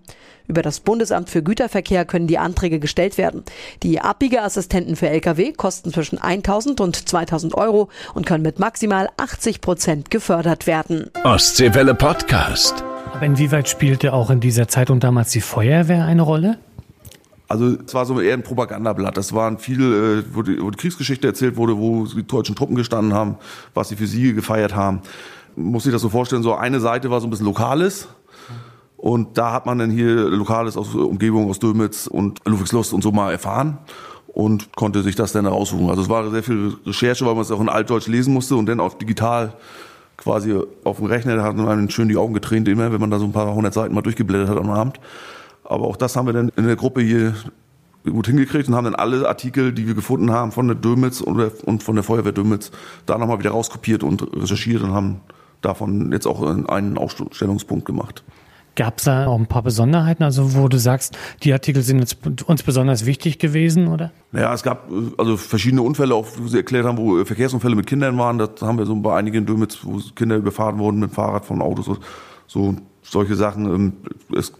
Über 0.47 0.61
das 0.61 0.79
Bundesamt 0.79 1.29
für 1.29 1.41
Güterverkehr 1.41 2.05
können 2.05 2.27
die 2.27 2.37
Anträge 2.37 2.79
gestellt 2.79 3.17
werden. 3.17 3.43
Die 3.83 3.99
Abbiegeassistenten 3.99 4.95
für 4.95 5.09
Lkw 5.09 5.53
kosten 5.53 5.91
zwischen 5.91 6.19
1000 6.19 6.81
und 6.81 7.09
2000 7.09 7.55
Euro 7.55 7.89
und 8.13 8.25
können 8.25 8.43
mit 8.43 8.59
maximal 8.59 9.09
80 9.17 9.61
Prozent 9.61 10.11
gefördert 10.11 10.67
werden. 10.67 11.09
Ostseewelle 11.23 11.95
Podcast. 11.95 12.83
Aber 13.13 13.25
inwieweit 13.25 13.69
spielte 13.69 14.13
auch 14.13 14.29
in 14.29 14.39
dieser 14.39 14.67
Zeit 14.67 14.89
und 14.89 15.03
damals 15.03 15.31
die 15.31 15.41
Feuerwehr 15.41 16.05
eine 16.05 16.21
Rolle? 16.21 16.57
Also 17.47 17.77
es 17.85 17.93
war 17.93 18.05
so 18.05 18.19
eher 18.19 18.33
ein 18.33 18.43
Propagandablatt. 18.43 19.17
Das 19.17 19.33
waren 19.33 19.57
viel, 19.57 19.81
äh, 19.81 20.23
wo 20.35 20.41
die, 20.41 20.61
wo 20.61 20.71
die 20.71 20.77
Kriegsgeschichte 20.77 21.27
erzählt 21.27 21.57
wurde, 21.57 21.77
wo 21.77 22.05
die 22.05 22.25
deutschen 22.25 22.55
Truppen 22.55 22.75
gestanden 22.75 23.13
haben, 23.13 23.35
was 23.73 23.89
sie 23.89 23.95
für 23.95 24.07
Siege 24.07 24.33
gefeiert 24.33 24.75
haben. 24.75 25.01
Muss 25.55 25.83
sich 25.83 25.93
das 25.93 26.01
so 26.01 26.09
vorstellen, 26.09 26.43
so 26.43 26.55
eine 26.55 26.79
Seite 26.79 27.09
war 27.11 27.21
so 27.21 27.27
ein 27.27 27.29
bisschen 27.29 27.45
Lokales. 27.45 28.07
Und 28.97 29.37
da 29.37 29.51
hat 29.51 29.65
man 29.65 29.77
dann 29.77 29.91
hier 29.91 30.15
Lokales 30.15 30.77
aus 30.77 30.95
Umgebung 30.95 31.49
aus 31.49 31.59
Dömitz 31.59 32.07
und 32.07 32.39
Ludwigslust 32.45 32.93
und 32.93 33.03
so 33.03 33.11
mal 33.11 33.31
erfahren 33.31 33.77
und 34.27 34.75
konnte 34.75 35.03
sich 35.03 35.15
das 35.15 35.31
dann 35.31 35.45
raussuchen. 35.45 35.89
Also 35.89 36.01
es 36.01 36.09
war 36.09 36.29
sehr 36.31 36.43
viel 36.43 36.75
Recherche, 36.85 37.25
weil 37.25 37.35
man 37.35 37.43
es 37.43 37.51
auch 37.51 37.61
in 37.61 37.69
Altdeutsch 37.69 38.07
lesen 38.07 38.33
musste 38.33 38.55
und 38.55 38.65
dann 38.65 38.79
auf 38.79 38.97
digital 38.97 39.53
quasi 40.17 40.59
auf 40.83 40.97
dem 40.97 41.05
Rechner, 41.05 41.35
da 41.35 41.43
hat 41.43 41.55
man 41.55 41.89
schön 41.89 42.09
die 42.09 42.17
Augen 42.17 42.33
getränt 42.33 42.67
immer, 42.67 42.91
wenn 42.91 42.99
man 42.99 43.11
da 43.11 43.19
so 43.19 43.25
ein 43.25 43.31
paar 43.31 43.53
hundert 43.53 43.73
Seiten 43.73 43.93
mal 43.93 44.01
durchgeblättert 44.01 44.49
hat 44.49 44.57
am 44.57 44.69
Abend. 44.69 44.99
Aber 45.65 45.85
auch 45.85 45.97
das 45.97 46.15
haben 46.15 46.27
wir 46.27 46.33
dann 46.33 46.49
in 46.49 46.65
der 46.65 46.75
Gruppe 46.75 47.01
hier 47.01 47.33
gut 48.03 48.27
hingekriegt 48.27 48.67
und 48.67 48.75
haben 48.75 48.85
dann 48.85 48.95
alle 48.95 49.27
Artikel, 49.27 49.73
die 49.73 49.87
wir 49.87 49.95
gefunden 49.95 50.31
haben 50.31 50.51
von 50.51 50.67
der 50.67 50.75
Dömitz 50.75 51.21
und 51.21 51.83
von 51.83 51.95
der 51.95 52.03
Feuerwehr 52.03 52.31
Dömitz, 52.31 52.71
da 53.05 53.17
nochmal 53.17 53.39
wieder 53.39 53.51
rauskopiert 53.51 54.03
und 54.03 54.21
recherchiert 54.35 54.83
und 54.83 54.93
haben 54.93 55.21
davon 55.61 56.11
jetzt 56.11 56.27
auch 56.27 56.41
einen 56.67 56.97
Ausstellungspunkt 56.97 57.85
gemacht. 57.85 58.23
Gab 58.75 58.97
es 58.97 59.05
da 59.05 59.27
auch 59.27 59.39
ein 59.39 59.47
paar 59.47 59.63
Besonderheiten, 59.63 60.23
also 60.23 60.53
wo 60.53 60.67
du 60.67 60.77
sagst, 60.77 61.17
die 61.43 61.53
Artikel 61.53 61.81
sind 61.81 61.99
jetzt 61.99 62.17
uns 62.45 62.61
besonders 62.61 63.05
wichtig 63.05 63.39
gewesen, 63.39 63.87
oder? 63.87 64.11
Naja, 64.33 64.53
es 64.53 64.63
gab 64.63 64.89
also 65.17 65.37
verschiedene 65.37 65.81
Unfälle, 65.81 66.13
auch 66.13 66.27
wo 66.37 66.47
sie 66.47 66.57
erklärt 66.57 66.85
haben, 66.85 66.97
wo 66.97 67.23
Verkehrsunfälle 67.23 67.75
mit 67.75 67.87
Kindern 67.87 68.17
waren. 68.17 68.37
Das 68.37 68.61
haben 68.61 68.77
wir 68.77 68.85
so 68.85 68.93
bei 68.97 69.15
einigen 69.15 69.45
Dömitz, 69.45 69.79
wo 69.83 70.01
Kinder 70.13 70.35
überfahren 70.35 70.77
wurden 70.77 70.99
mit 70.99 71.11
dem 71.11 71.13
Fahrrad 71.13 71.45
von 71.45 71.61
Autos, 71.61 71.85
so, 71.85 71.97
so 72.47 72.75
solche 73.01 73.35
Sachen. 73.35 73.65
Ähm, 73.65 73.93
es 74.35 74.51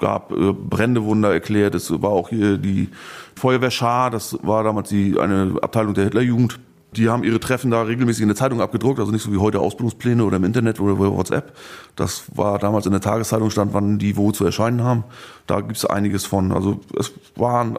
gab 0.00 0.32
äh, 0.32 0.52
Brände 0.52 1.00
erklärt. 1.28 1.74
Es 1.74 1.90
war 2.02 2.10
auch 2.10 2.30
hier 2.30 2.58
die 2.58 2.88
Feuerwehrschar, 3.36 4.10
das 4.10 4.36
war 4.42 4.64
damals 4.64 4.88
die, 4.88 5.18
eine 5.18 5.54
Abteilung 5.62 5.94
der 5.94 6.04
Hitlerjugend. 6.04 6.58
Die 6.96 7.08
haben 7.08 7.22
ihre 7.22 7.38
Treffen 7.38 7.70
da 7.70 7.82
regelmäßig 7.82 8.22
in 8.22 8.28
der 8.28 8.36
Zeitung 8.36 8.60
abgedruckt, 8.60 8.98
also 8.98 9.12
nicht 9.12 9.22
so 9.22 9.32
wie 9.32 9.38
heute 9.38 9.60
Ausbildungspläne 9.60 10.24
oder 10.24 10.38
im 10.38 10.44
Internet 10.44 10.80
oder 10.80 10.98
WhatsApp. 10.98 11.56
Das 11.94 12.24
war 12.34 12.58
damals 12.58 12.86
in 12.86 12.92
der 12.92 13.00
Tageszeitung 13.00 13.50
stand, 13.50 13.72
wann 13.74 14.00
die 14.00 14.16
wo 14.16 14.32
zu 14.32 14.44
erscheinen 14.44 14.82
haben. 14.82 15.04
Da 15.46 15.60
gibt 15.60 15.76
es 15.76 15.84
einiges 15.84 16.24
von. 16.24 16.50
Also 16.50 16.80
es 16.98 17.12
waren 17.36 17.78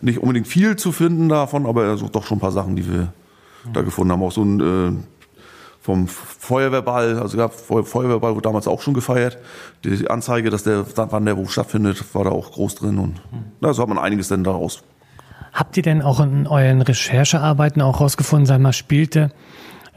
nicht 0.00 0.20
unbedingt 0.20 0.46
viel 0.46 0.76
zu 0.76 0.92
finden 0.92 1.28
davon, 1.28 1.66
aber 1.66 1.82
also 1.82 2.08
doch 2.08 2.26
schon 2.26 2.38
ein 2.38 2.40
paar 2.40 2.52
Sachen, 2.52 2.76
die 2.76 2.88
wir 2.88 3.12
da 3.72 3.82
gefunden 3.82 4.12
haben. 4.12 4.22
Auch 4.22 4.30
so 4.30 4.42
ein 4.42 4.60
äh, 4.60 4.92
vom 5.88 6.06
Feuerwehrball, 6.06 7.18
also 7.18 7.38
gab 7.38 7.54
Feuerwehrball 7.54 8.34
wurde 8.34 8.42
damals 8.42 8.68
auch 8.68 8.82
schon 8.82 8.92
gefeiert. 8.92 9.38
Die 9.84 10.10
Anzeige, 10.10 10.50
dass 10.50 10.62
der, 10.62 10.84
wann 10.94 11.24
der 11.24 11.38
wo 11.38 11.46
stattfindet, 11.46 12.14
war 12.14 12.24
da 12.24 12.30
auch 12.30 12.52
groß 12.52 12.74
drin 12.74 12.98
und 12.98 13.22
da 13.62 13.72
so 13.72 13.80
hat 13.80 13.88
man 13.88 13.96
einiges 13.96 14.28
denn 14.28 14.44
daraus. 14.44 14.82
Habt 15.54 15.78
ihr 15.78 15.82
denn 15.82 16.02
auch 16.02 16.20
in 16.20 16.46
euren 16.46 16.82
Recherchearbeiten 16.82 17.80
auch 17.80 18.02
rausgefunden, 18.02 18.44
sag 18.44 18.60
mal, 18.60 18.74
spielte 18.74 19.30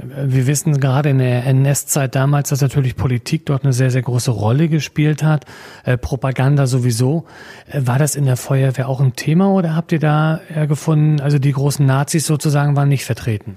wir 0.04 0.48
wissen 0.48 0.80
gerade 0.80 1.10
in 1.10 1.20
der 1.20 1.46
NS-Zeit 1.46 2.16
damals, 2.16 2.50
dass 2.50 2.62
natürlich 2.62 2.96
Politik 2.96 3.46
dort 3.46 3.64
eine 3.64 3.74
sehr, 3.74 3.92
sehr 3.92 4.02
große 4.02 4.32
Rolle 4.32 4.68
gespielt 4.68 5.22
hat, 5.22 5.46
äh, 5.84 5.98
Propaganda 5.98 6.66
sowieso. 6.66 7.26
Äh, 7.70 7.82
war 7.86 8.00
das 8.00 8.16
in 8.16 8.26
der 8.26 8.38
Feuerwehr 8.38 8.88
auch 8.90 9.00
ein 9.00 9.16
Thema 9.16 9.52
oder 9.52 9.76
habt 9.76 9.92
ihr 9.92 10.00
da 10.00 10.40
äh, 10.56 10.66
gefunden, 10.66 11.20
also 11.20 11.38
die 11.38 11.52
großen 11.52 11.86
Nazis 11.86 12.26
sozusagen 12.26 12.76
waren 12.76 12.90
nicht 12.90 13.06
vertreten? 13.06 13.56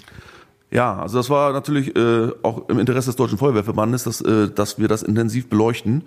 Ja, 0.75 0.99
also 0.99 1.19
das 1.19 1.31
war 1.31 1.53
natürlich 1.53 1.95
äh, 1.95 2.33
auch 2.43 2.69
im 2.69 2.81
Interesse 2.81 3.07
des 3.07 3.15
Deutschen 3.17 3.39
Feuerwehrverbandes, 3.39 4.03
dass, 4.03 4.21
äh, 4.21 4.51
dass 4.51 4.77
wir 4.77 4.89
das 4.89 5.05
intensiv 5.05 5.49
beleuchten. 5.49 6.03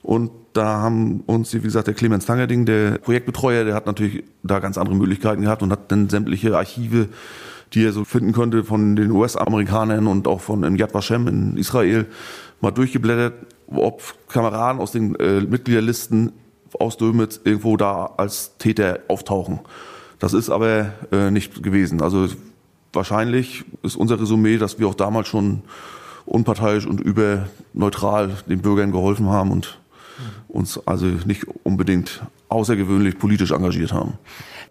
Und 0.00 0.30
da 0.52 0.80
haben 0.80 1.24
uns, 1.26 1.52
wie 1.54 1.60
gesagt, 1.60 1.88
der 1.88 1.94
Clemens 1.94 2.24
Tangerding, 2.24 2.64
der 2.64 2.98
Projektbetreuer, 2.98 3.64
der 3.64 3.74
hat 3.74 3.86
natürlich 3.86 4.22
da 4.44 4.60
ganz 4.60 4.78
andere 4.78 4.94
Möglichkeiten 4.94 5.42
gehabt 5.42 5.64
und 5.64 5.72
hat 5.72 5.90
dann 5.90 6.08
sämtliche 6.08 6.56
Archive, 6.56 7.08
die 7.74 7.84
er 7.84 7.92
so 7.92 8.04
finden 8.04 8.32
konnte, 8.32 8.62
von 8.62 8.94
den 8.94 9.10
US-Amerikanern 9.10 10.06
und 10.06 10.28
auch 10.28 10.40
von 10.40 10.62
im 10.62 10.76
Yad 10.76 10.94
Vashem 10.94 11.26
in 11.26 11.56
Israel 11.56 12.06
mal 12.60 12.70
durchgeblättert, 12.70 13.34
ob 13.66 14.02
Kameraden 14.28 14.80
aus 14.80 14.92
den 14.92 15.16
äh, 15.16 15.40
Mitgliederlisten 15.40 16.30
aus 16.78 16.96
Dömitz 16.96 17.40
irgendwo 17.42 17.76
da 17.76 18.14
als 18.18 18.56
Täter 18.58 19.00
auftauchen. 19.08 19.60
Das 20.20 20.32
ist 20.32 20.48
aber 20.48 20.92
äh, 21.10 21.32
nicht 21.32 21.64
gewesen. 21.64 22.00
Also 22.02 22.28
wahrscheinlich 22.92 23.64
ist 23.82 23.96
unser 23.96 24.20
Resümee, 24.20 24.58
dass 24.58 24.78
wir 24.78 24.88
auch 24.88 24.94
damals 24.94 25.28
schon 25.28 25.62
unparteiisch 26.24 26.86
und 26.86 27.00
überneutral 27.00 28.30
den 28.48 28.60
Bürgern 28.60 28.92
geholfen 28.92 29.28
haben 29.28 29.50
und 29.50 29.78
uns 30.48 30.78
also 30.86 31.06
nicht 31.06 31.46
unbedingt 31.64 32.22
außergewöhnlich 32.48 33.18
politisch 33.18 33.50
engagiert 33.50 33.92
haben. 33.92 34.18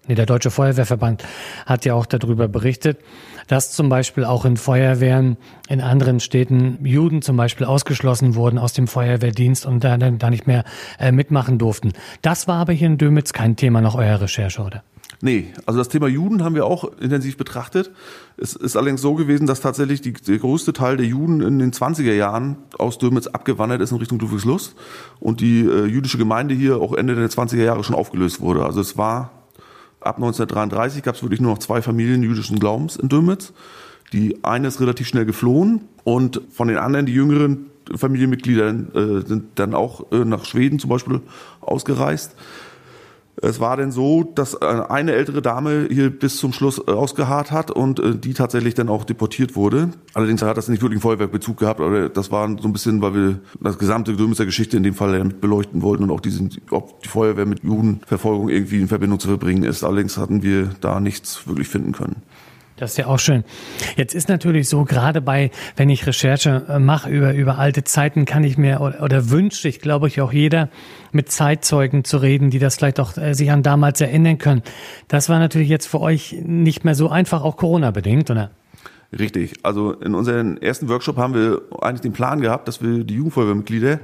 Nee, 0.07 0.15
der 0.15 0.25
Deutsche 0.25 0.49
Feuerwehrverband 0.49 1.23
hat 1.65 1.85
ja 1.85 1.93
auch 1.93 2.05
darüber 2.05 2.47
berichtet, 2.47 2.99
dass 3.47 3.71
zum 3.71 3.89
Beispiel 3.89 4.23
auch 4.23 4.45
in 4.45 4.57
Feuerwehren 4.57 5.37
in 5.69 5.81
anderen 5.81 6.19
Städten 6.19 6.83
Juden 6.83 7.21
zum 7.21 7.37
Beispiel 7.37 7.67
ausgeschlossen 7.67 8.35
wurden 8.35 8.57
aus 8.57 8.73
dem 8.73 8.87
Feuerwehrdienst 8.87 9.65
und 9.65 9.83
da, 9.83 9.97
da 9.97 10.29
nicht 10.29 10.47
mehr 10.47 10.63
äh, 10.99 11.11
mitmachen 11.11 11.59
durften. 11.59 11.93
Das 12.21 12.47
war 12.47 12.57
aber 12.57 12.73
hier 12.73 12.87
in 12.87 12.97
Dömitz 12.97 13.33
kein 13.33 13.55
Thema 13.55 13.81
nach 13.81 13.93
eurer 13.93 14.21
Recherche, 14.21 14.61
oder? 14.61 14.83
Nee, 15.19 15.53
also 15.65 15.77
das 15.77 15.89
Thema 15.89 16.07
Juden 16.07 16.43
haben 16.43 16.55
wir 16.55 16.65
auch 16.65 16.97
intensiv 16.99 17.37
betrachtet. 17.37 17.91
Es 18.37 18.55
ist 18.55 18.75
allerdings 18.75 19.01
so 19.01 19.13
gewesen, 19.13 19.45
dass 19.45 19.61
tatsächlich 19.61 20.01
die, 20.01 20.13
der 20.13 20.39
größte 20.39 20.73
Teil 20.73 20.97
der 20.97 21.05
Juden 21.05 21.41
in 21.41 21.59
den 21.59 21.71
20er 21.71 22.13
Jahren 22.13 22.57
aus 22.77 22.97
Dömitz 22.97 23.27
abgewandert 23.27 23.81
ist 23.81 23.91
in 23.91 23.97
Richtung 23.97 24.19
Ludwigslust 24.19 24.75
und 25.19 25.41
die 25.41 25.61
äh, 25.61 25.85
jüdische 25.85 26.17
Gemeinde 26.17 26.55
hier 26.55 26.77
auch 26.77 26.93
Ende 26.93 27.15
der 27.15 27.29
20er 27.29 27.63
Jahre 27.63 27.83
schon 27.83 27.95
aufgelöst 27.95 28.41
wurde. 28.41 28.65
Also 28.65 28.81
es 28.81 28.97
war 28.97 29.31
ab 29.99 30.15
1933 30.15 31.03
gab 31.03 31.15
es 31.15 31.21
wirklich 31.21 31.41
nur 31.41 31.51
noch 31.51 31.59
zwei 31.59 31.81
Familien 31.81 32.23
jüdischen 32.23 32.59
Glaubens 32.59 32.95
in 32.95 33.09
Dömitz. 33.09 33.53
Die 34.13 34.43
eine 34.43 34.67
ist 34.67 34.81
relativ 34.81 35.07
schnell 35.07 35.25
geflohen 35.25 35.81
und 36.03 36.41
von 36.51 36.67
den 36.67 36.77
anderen, 36.77 37.05
die 37.05 37.13
jüngeren 37.13 37.67
Familienmitglieder, 37.95 38.69
äh, 38.69 39.25
sind 39.25 39.43
dann 39.55 39.73
auch 39.73 40.11
äh, 40.11 40.25
nach 40.25 40.45
Schweden 40.45 40.79
zum 40.79 40.89
Beispiel 40.89 41.21
ausgereist. 41.61 42.35
Es 43.41 43.59
war 43.59 43.75
denn 43.75 43.91
so, 43.91 44.23
dass 44.23 44.53
äh, 44.53 44.65
eine 44.65 45.13
ältere 45.13 45.41
Dame 45.41 45.87
hier 45.89 46.11
bis 46.11 46.37
zum 46.37 46.53
Schluss 46.53 46.77
äh, 46.77 46.91
ausgeharrt 46.91 47.51
hat 47.51 47.71
und 47.71 47.99
äh, 47.99 48.15
die 48.15 48.33
tatsächlich 48.33 48.75
dann 48.75 48.87
auch 48.87 49.03
deportiert 49.03 49.55
wurde. 49.55 49.89
Allerdings 50.13 50.43
hat 50.43 50.57
das 50.57 50.67
nicht 50.67 50.83
wirklich 50.83 50.97
einen 50.97 51.01
Feuerwerkbezug 51.01 51.57
gehabt, 51.57 51.81
aber 51.81 52.09
das 52.09 52.31
war 52.31 52.47
so 52.59 52.67
ein 52.67 52.73
bisschen, 52.73 53.01
weil 53.01 53.15
wir 53.15 53.39
das 53.59 53.79
gesamte 53.79 54.15
Dömitzer 54.15 54.45
Geschichte 54.45 54.77
in 54.77 54.83
dem 54.83 54.93
Fall 54.93 55.23
mit 55.23 55.41
beleuchten 55.41 55.81
wollten 55.81 56.03
und 56.03 56.11
auch 56.11 56.19
diesen, 56.19 56.51
ob 56.69 57.01
die 57.01 57.09
Feuerwehr 57.09 57.47
mit 57.47 57.63
Judenverfolgung 57.63 58.49
irgendwie 58.49 58.79
in 58.79 58.87
Verbindung 58.87 59.19
zu 59.19 59.27
verbringen 59.27 59.63
ist. 59.63 59.83
Allerdings 59.83 60.17
hatten 60.17 60.43
wir 60.43 60.69
da 60.79 60.99
nichts 60.99 61.47
wirklich 61.47 61.67
finden 61.67 61.93
können. 61.93 62.17
Das 62.81 62.91
ist 62.93 62.97
ja 62.97 63.05
auch 63.05 63.19
schön. 63.19 63.43
Jetzt 63.95 64.15
ist 64.15 64.27
natürlich 64.27 64.67
so, 64.67 64.85
gerade 64.85 65.21
bei, 65.21 65.51
wenn 65.75 65.91
ich 65.91 66.07
Recherche 66.07 66.65
äh, 66.67 66.79
mache 66.79 67.11
über, 67.11 67.31
über 67.35 67.59
alte 67.59 67.83
Zeiten, 67.83 68.25
kann 68.25 68.43
ich 68.43 68.57
mir 68.57 68.81
oder, 68.81 69.03
oder 69.03 69.29
wünscht 69.29 69.61
sich, 69.61 69.81
glaube 69.81 70.07
ich, 70.07 70.19
auch 70.19 70.33
jeder, 70.33 70.67
mit 71.11 71.31
Zeitzeugen 71.31 72.03
zu 72.05 72.17
reden, 72.17 72.49
die 72.49 72.57
das 72.57 72.77
vielleicht 72.77 72.99
auch 72.99 73.15
äh, 73.17 73.35
sich 73.35 73.51
an 73.51 73.61
damals 73.61 74.01
erinnern 74.01 74.39
können. 74.39 74.63
Das 75.09 75.29
war 75.29 75.37
natürlich 75.37 75.69
jetzt 75.69 75.85
für 75.85 76.01
euch 76.01 76.35
nicht 76.43 76.83
mehr 76.83 76.95
so 76.95 77.09
einfach, 77.09 77.43
auch 77.43 77.55
Corona-bedingt, 77.55 78.31
oder? 78.31 78.49
Richtig. 79.17 79.53
Also 79.61 79.91
in 79.91 80.15
unserem 80.15 80.57
ersten 80.57 80.89
Workshop 80.89 81.17
haben 81.17 81.35
wir 81.35 81.61
eigentlich 81.81 82.01
den 82.01 82.13
Plan 82.13 82.41
gehabt, 82.41 82.67
dass 82.67 82.81
wir 82.81 83.03
die 83.03 83.13
Jugendfeuerwehrmitglieder 83.13 83.99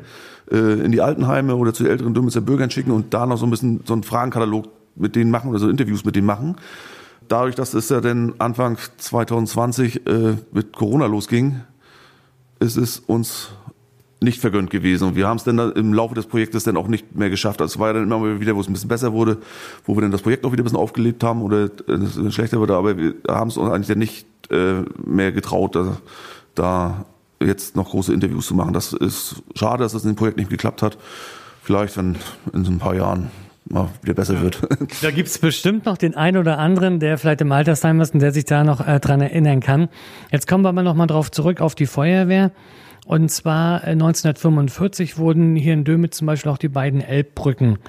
äh, 0.52 0.56
in 0.56 0.92
die 0.92 1.02
Altenheime 1.02 1.56
oder 1.56 1.74
zu 1.74 1.88
älteren 1.88 2.14
Dümmitzer 2.14 2.42
Bürgern 2.42 2.70
schicken 2.70 2.92
und 2.92 3.12
da 3.12 3.26
noch 3.26 3.38
so 3.38 3.48
ein 3.48 3.50
bisschen 3.50 3.80
so 3.86 3.94
einen 3.94 4.04
Fragenkatalog 4.04 4.68
mit 4.96 5.16
denen 5.16 5.32
machen 5.32 5.50
oder 5.50 5.58
so 5.58 5.68
Interviews 5.68 6.06
mit 6.06 6.16
denen 6.16 6.28
machen 6.28 6.58
dadurch, 7.28 7.56
dass 7.56 7.74
es 7.74 7.90
ja 7.90 8.02
dann 8.02 8.36
Anfang 8.40 8.78
2020 8.98 10.08
äh, 10.08 10.38
mit 10.52 10.74
Corona 10.74 11.06
losging, 11.06 11.62
ist 12.60 12.78
es 12.78 13.00
uns 13.00 13.50
nicht 14.20 14.42
vergönnt 14.42 14.70
gewesen. 14.70 15.10
Und 15.10 15.16
wir 15.16 15.28
haben 15.28 15.38
es 15.38 15.44
dann 15.44 15.60
im 15.60 15.94
Laufe 15.94 16.16
des 16.16 16.26
Projektes 16.26 16.64
dann 16.64 16.78
auch 16.78 16.88
nicht 16.88 17.16
mehr 17.16 17.30
geschafft. 17.30 17.62
Also 17.62 17.76
es 17.76 17.80
war 17.80 17.88
ja 17.88 17.94
dann 17.94 18.04
immer 18.04 18.40
wieder, 18.40 18.56
wo 18.56 18.62
es 18.62 18.68
ein 18.68 18.74
bisschen 18.74 18.90
besser 18.90 19.14
wurde, 19.14 19.38
wo 19.86 19.96
wir 19.96 20.02
dann 20.02 20.12
das 20.12 20.22
Projekt 20.22 20.46
auch 20.46 20.52
wieder 20.52 20.64
ein 20.64 20.66
bisschen 20.66 20.80
aufgelebt 20.80 21.24
haben 21.24 21.42
oder 21.42 21.70
es 21.88 22.34
schlechter 22.34 22.60
wurde, 22.60 22.76
aber 22.76 22.98
wir 22.98 23.16
haben 23.28 23.50
es 23.50 23.58
uns 23.58 23.72
eigentlich 23.72 23.88
dann 23.88 24.00
nicht 24.00 24.26
äh, 24.50 24.82
mehr 25.06 25.32
getraut, 25.32 25.76
da, 25.76 25.98
da 26.56 27.06
jetzt 27.40 27.76
noch 27.76 27.92
große 27.92 28.14
Interviews 28.14 28.48
zu 28.48 28.56
machen. 28.56 28.74
Das 28.74 28.94
ist 28.94 29.44
schade, 29.56 29.84
dass 29.84 29.92
das 29.92 30.04
in 30.04 30.12
dem 30.12 30.16
Projekt 30.16 30.38
nicht 30.38 30.50
geklappt 30.50 30.82
hat. 30.82 30.98
Vielleicht, 31.62 31.98
wenn 31.98 32.16
in 32.54 32.66
so 32.66 32.72
ein 32.72 32.80
paar 32.80 32.96
Jahren 32.96 33.30
mal 33.70 33.90
wieder 34.02 34.14
besser 34.14 34.42
wird. 34.42 34.62
Da 35.02 35.12
gibt's 35.12 35.38
bestimmt 35.38 35.86
noch 35.86 35.98
den 35.98 36.16
einen 36.16 36.38
oder 36.38 36.58
anderen, 36.58 37.00
der 37.00 37.18
vielleicht 37.18 37.42
im 37.42 37.52
Altersheim 37.52 38.00
ist 38.02 38.14
und 38.14 38.22
der 38.22 38.32
sich 38.32 38.46
da 38.46 38.64
noch 38.64 38.86
äh, 38.86 39.00
dran 39.00 39.22
erinnern 39.22 39.60
kann. 39.60 39.90
Jetzt 40.32 40.48
kommen 40.48 40.64
wir 40.64 40.70
aber 40.70 40.84
noch 40.84 40.96
mal 40.96 41.08
drauf 41.08 41.32
zurück 41.32 41.62
auf 41.62 41.76
die 41.76 41.86
Feuerwehr. 41.86 42.52
Und 43.06 43.32
zwar 43.32 43.86
1945 43.86 45.14
äh, 45.14 45.18
wurden 45.18 45.56
hier 45.56 45.74
in 45.74 45.86
Dömitz 45.86 46.18
zum 46.18 46.28
Beispiel 46.28 46.52
auch 46.52 46.58
die 46.58 46.68
beiden 46.68 47.00
Elbbrücken 47.00 47.80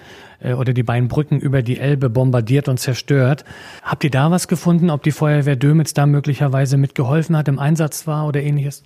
äh, 0.40 0.52
oder 0.52 0.72
die 0.72 0.84
beiden 0.84 1.08
Brücken 1.08 1.40
über 1.40 1.62
die 1.62 1.78
Elbe 1.78 2.08
bombardiert 2.08 2.68
und 2.68 2.78
zerstört. 2.78 3.44
Habt 3.82 4.04
ihr 4.04 4.10
da 4.10 4.30
was 4.30 4.46
gefunden, 4.46 4.90
ob 4.90 5.02
die 5.02 5.10
Feuerwehr 5.10 5.56
Dömitz 5.56 5.92
da 5.92 6.06
möglicherweise 6.06 6.76
mitgeholfen 6.76 7.36
hat, 7.36 7.48
im 7.48 7.58
Einsatz 7.58 8.06
war 8.06 8.28
oder 8.28 8.40
ähnliches? 8.40 8.84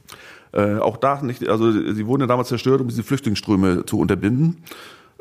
Äh, 0.53 0.77
auch 0.79 0.97
da 0.97 1.21
nicht, 1.23 1.49
also 1.49 1.71
sie 1.71 2.07
wurden 2.07 2.23
ja 2.23 2.27
damals 2.27 2.49
zerstört, 2.49 2.81
um 2.81 2.89
diese 2.89 3.03
Flüchtlingsströme 3.03 3.85
zu 3.85 3.99
unterbinden 3.99 4.59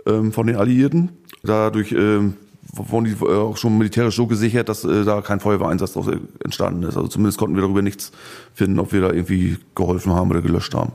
ähm, 0.05 0.31
von 0.31 0.47
den 0.47 0.55
Alliierten. 0.55 1.09
Dadurch 1.43 1.91
ähm, 1.91 2.35
wurden 2.73 3.05
die 3.05 3.25
äh, 3.25 3.37
auch 3.37 3.57
schon 3.57 3.77
militärisch 3.77 4.15
so 4.15 4.27
gesichert, 4.27 4.69
dass 4.69 4.83
äh, 4.83 5.03
da 5.03 5.21
kein 5.21 5.39
Feuerwehreinsatz 5.39 5.93
daraus 5.93 6.11
entstanden 6.43 6.83
ist. 6.83 6.95
Also 6.95 7.07
zumindest 7.07 7.37
konnten 7.37 7.55
wir 7.55 7.61
darüber 7.61 7.81
nichts 7.81 8.11
finden, 8.53 8.79
ob 8.79 8.93
wir 8.93 9.01
da 9.01 9.11
irgendwie 9.11 9.57
geholfen 9.75 10.13
haben 10.13 10.29
oder 10.29 10.41
gelöscht 10.41 10.73
haben. 10.73 10.91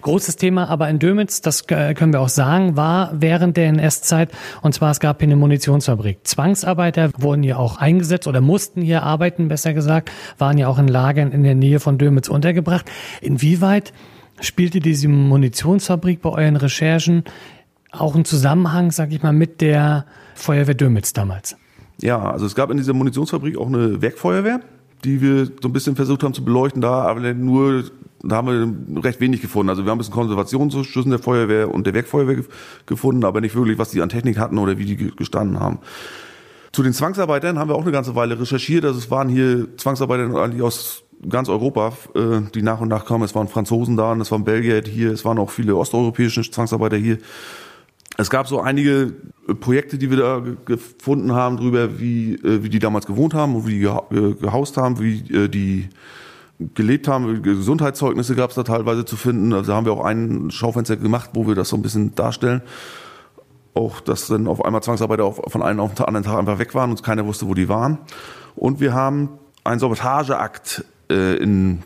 Großes 0.00 0.36
Thema 0.36 0.68
aber 0.68 0.88
in 0.88 1.00
Dömitz, 1.00 1.40
das 1.40 1.62
äh, 1.68 1.92
können 1.94 2.12
wir 2.12 2.20
auch 2.20 2.28
sagen, 2.28 2.76
war 2.76 3.10
während 3.14 3.56
der 3.56 3.66
NS-Zeit, 3.66 4.30
und 4.62 4.72
zwar 4.72 4.92
es 4.92 5.00
gab 5.00 5.18
hier 5.18 5.26
eine 5.26 5.34
Munitionsfabrik. 5.34 6.18
Zwangsarbeiter 6.22 7.10
wurden 7.18 7.42
hier 7.42 7.58
auch 7.58 7.78
eingesetzt 7.78 8.28
oder 8.28 8.40
mussten 8.40 8.80
hier 8.80 9.02
arbeiten, 9.02 9.48
besser 9.48 9.74
gesagt, 9.74 10.12
waren 10.38 10.56
ja 10.56 10.68
auch 10.68 10.78
in 10.78 10.86
Lagern 10.86 11.32
in 11.32 11.42
der 11.42 11.56
Nähe 11.56 11.80
von 11.80 11.98
Dömitz 11.98 12.28
untergebracht. 12.28 12.86
Inwieweit 13.20 13.92
spielte 14.40 14.78
diese 14.78 15.08
Munitionsfabrik 15.08 16.22
bei 16.22 16.30
euren 16.30 16.56
Recherchen 16.56 17.24
auch 17.92 18.14
einen 18.14 18.24
Zusammenhang, 18.24 18.90
sag 18.90 19.12
ich 19.12 19.22
mal, 19.22 19.32
mit 19.32 19.60
der 19.60 20.04
Feuerwehr 20.34 20.74
Dömitz 20.74 21.12
damals? 21.12 21.56
Ja, 22.00 22.30
also 22.30 22.46
es 22.46 22.54
gab 22.54 22.70
in 22.70 22.76
dieser 22.76 22.92
Munitionsfabrik 22.92 23.58
auch 23.58 23.66
eine 23.66 24.00
Werkfeuerwehr, 24.00 24.60
die 25.04 25.20
wir 25.20 25.46
so 25.46 25.68
ein 25.68 25.72
bisschen 25.72 25.96
versucht 25.96 26.22
haben 26.22 26.34
zu 26.34 26.44
beleuchten, 26.44 26.80
da 26.80 27.02
aber 27.02 27.34
nur, 27.34 27.84
da 28.22 28.36
haben 28.36 28.86
wir 28.94 29.02
recht 29.04 29.20
wenig 29.20 29.40
gefunden. 29.40 29.70
Also 29.70 29.84
wir 29.84 29.90
haben 29.90 29.96
ein 29.96 29.98
bisschen 29.98 30.14
Konservation 30.14 30.70
zwischen 30.70 31.10
der 31.10 31.18
Feuerwehr 31.18 31.72
und 31.72 31.86
der 31.86 31.94
Werkfeuerwehr 31.94 32.44
gefunden, 32.86 33.24
aber 33.24 33.40
nicht 33.40 33.54
wirklich, 33.54 33.78
was 33.78 33.90
die 33.90 34.00
an 34.00 34.08
Technik 34.08 34.38
hatten 34.38 34.58
oder 34.58 34.78
wie 34.78 34.84
die 34.84 34.96
gestanden 34.96 35.58
haben. 35.58 35.78
Zu 36.72 36.82
den 36.82 36.92
Zwangsarbeitern 36.92 37.58
haben 37.58 37.70
wir 37.70 37.74
auch 37.74 37.82
eine 37.82 37.92
ganze 37.92 38.14
Weile 38.14 38.38
recherchiert. 38.38 38.84
Also 38.84 38.98
es 38.98 39.10
waren 39.10 39.28
hier 39.28 39.66
Zwangsarbeiter 39.76 40.34
eigentlich 40.36 40.62
aus 40.62 41.02
ganz 41.28 41.48
Europa, 41.48 41.92
äh, 42.14 42.42
die 42.54 42.62
nach 42.62 42.80
und 42.80 42.88
nach 42.88 43.06
kamen. 43.06 43.24
Es 43.24 43.34
waren 43.34 43.48
Franzosen 43.48 43.96
da, 43.96 44.14
es 44.16 44.30
waren 44.30 44.44
Belgier 44.44 44.82
hier, 44.86 45.12
es 45.12 45.24
waren 45.24 45.38
auch 45.38 45.50
viele 45.50 45.76
osteuropäische 45.76 46.42
Zwangsarbeiter 46.42 46.96
hier. 46.96 47.18
Es 48.20 48.30
gab 48.30 48.48
so 48.48 48.60
einige 48.60 49.14
äh, 49.46 49.54
Projekte, 49.54 49.96
die 49.96 50.10
wir 50.10 50.16
da 50.18 50.42
gefunden 50.64 51.32
haben, 51.32 51.56
drüber, 51.56 52.00
wie, 52.00 52.34
äh, 52.34 52.64
wie 52.64 52.68
die 52.68 52.80
damals 52.80 53.06
gewohnt 53.06 53.32
haben 53.32 53.64
wie 53.64 53.78
die 53.78 54.34
gehaust 54.40 54.76
haben, 54.76 54.98
wie 54.98 55.20
äh, 55.32 55.48
die 55.48 55.88
gelebt 56.74 57.06
haben. 57.06 57.42
Gesundheitszeugnisse 57.42 58.34
gab 58.34 58.50
es 58.50 58.56
da 58.56 58.64
teilweise 58.64 59.04
zu 59.04 59.16
finden. 59.16 59.52
Also 59.52 59.72
haben 59.72 59.86
wir 59.86 59.92
auch 59.92 60.04
ein 60.04 60.50
Schaufenster 60.50 60.96
gemacht, 60.96 61.30
wo 61.34 61.46
wir 61.46 61.54
das 61.54 61.68
so 61.68 61.76
ein 61.76 61.82
bisschen 61.82 62.16
darstellen. 62.16 62.62
Auch, 63.74 64.00
dass 64.00 64.26
dann 64.26 64.48
auf 64.48 64.64
einmal 64.64 64.82
Zwangsarbeiter 64.82 65.24
auf, 65.24 65.40
von 65.46 65.62
einem 65.62 65.78
auf 65.78 65.94
den 65.94 66.06
anderen 66.06 66.24
Tag 66.24 66.38
einfach 66.38 66.58
weg 66.58 66.74
waren 66.74 66.90
und 66.90 67.04
keiner 67.04 67.24
wusste, 67.24 67.46
wo 67.46 67.54
die 67.54 67.68
waren. 67.68 67.98
Und 68.56 68.80
wir 68.80 68.94
haben 68.94 69.28
einen 69.62 69.78
Sabotageakt 69.78 70.84
äh, 71.08 71.36
in 71.36 71.84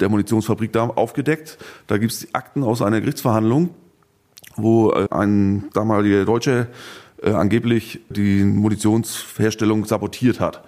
der 0.00 0.10
Munitionsfabrik 0.10 0.74
da 0.74 0.88
aufgedeckt. 0.88 1.56
Da 1.86 1.96
gibt 1.96 2.12
es 2.12 2.34
Akten 2.34 2.62
aus 2.64 2.82
einer 2.82 3.00
Gerichtsverhandlung, 3.00 3.70
wo 4.56 4.92
äh, 4.92 5.06
ein 5.10 5.68
damaliger 5.72 6.24
Deutscher 6.24 6.66
äh, 7.22 7.30
angeblich 7.30 8.00
die 8.08 8.44
Munitionsherstellung 8.44 9.84
sabotiert 9.84 10.40
hat. 10.40 10.64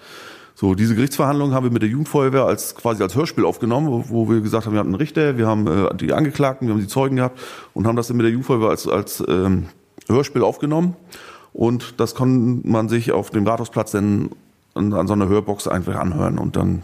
So, 0.55 0.75
diese 0.75 0.95
Gerichtsverhandlungen 0.95 1.55
haben 1.55 1.65
wir 1.65 1.73
mit 1.73 1.83
der 1.83 1.89
Jugendfeuerwehr 1.89 2.45
als 2.45 2.75
quasi 2.75 3.03
als 3.03 3.17
Hörspiel 3.17 3.45
aufgenommen, 3.45 4.05
wo, 4.09 4.29
wir 4.29 4.41
gesagt 4.41 4.67
haben, 4.67 4.75
wir 4.75 4.81
hatten 4.81 4.91
einen 4.91 4.97
Richter, 4.97 5.37
wir 5.39 5.47
haben 5.47 5.67
äh, 5.67 5.95
die 5.97 6.13
Angeklagten, 6.13 6.69
wir 6.69 6.75
haben 6.75 6.81
die 6.81 6.89
Zeugen 6.89 7.17
gehabt 7.17 7.41
und 7.75 7.87
haben 7.87 7.97
das 7.97 8.09
dann 8.09 8.17
mit 8.17 8.25
der 8.25 8.31
Jugendfeuerwehr 8.31 8.69
als, 8.69 8.87
als 8.87 9.25
ähm, 9.27 9.67
Hörspiel 10.09 10.43
aufgenommen. 10.43 10.95
Und 11.53 12.01
das 12.01 12.15
konnte 12.15 12.69
man 12.69 12.89
sich 12.89 13.13
auf 13.13 13.31
dem 13.31 13.47
Rathausplatz 13.47 13.93
dann 13.93 14.31
an, 14.75 14.93
an 14.93 15.07
so 15.07 15.13
einer 15.13 15.29
Hörbox 15.29 15.69
einfach 15.69 15.97
anhören 15.97 16.39
und 16.39 16.57
dann 16.57 16.83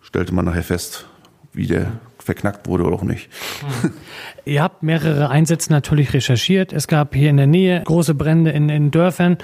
stellte 0.00 0.34
man 0.34 0.44
nachher 0.44 0.62
fest, 0.62 1.06
wie 1.52 1.66
der 1.66 1.92
verknackt 2.26 2.66
wurde 2.66 2.84
oder 2.84 2.96
auch 2.96 3.02
nicht. 3.02 3.30
Hm. 3.80 3.92
Ihr 4.44 4.62
habt 4.62 4.82
mehrere 4.82 5.30
Einsätze 5.30 5.72
natürlich 5.72 6.12
recherchiert. 6.12 6.72
Es 6.72 6.86
gab 6.86 7.14
hier 7.14 7.30
in 7.30 7.36
der 7.38 7.46
Nähe 7.46 7.82
große 7.84 8.14
Brände 8.14 8.50
in, 8.50 8.68
in 8.68 8.90
Dörfern. 8.90 9.38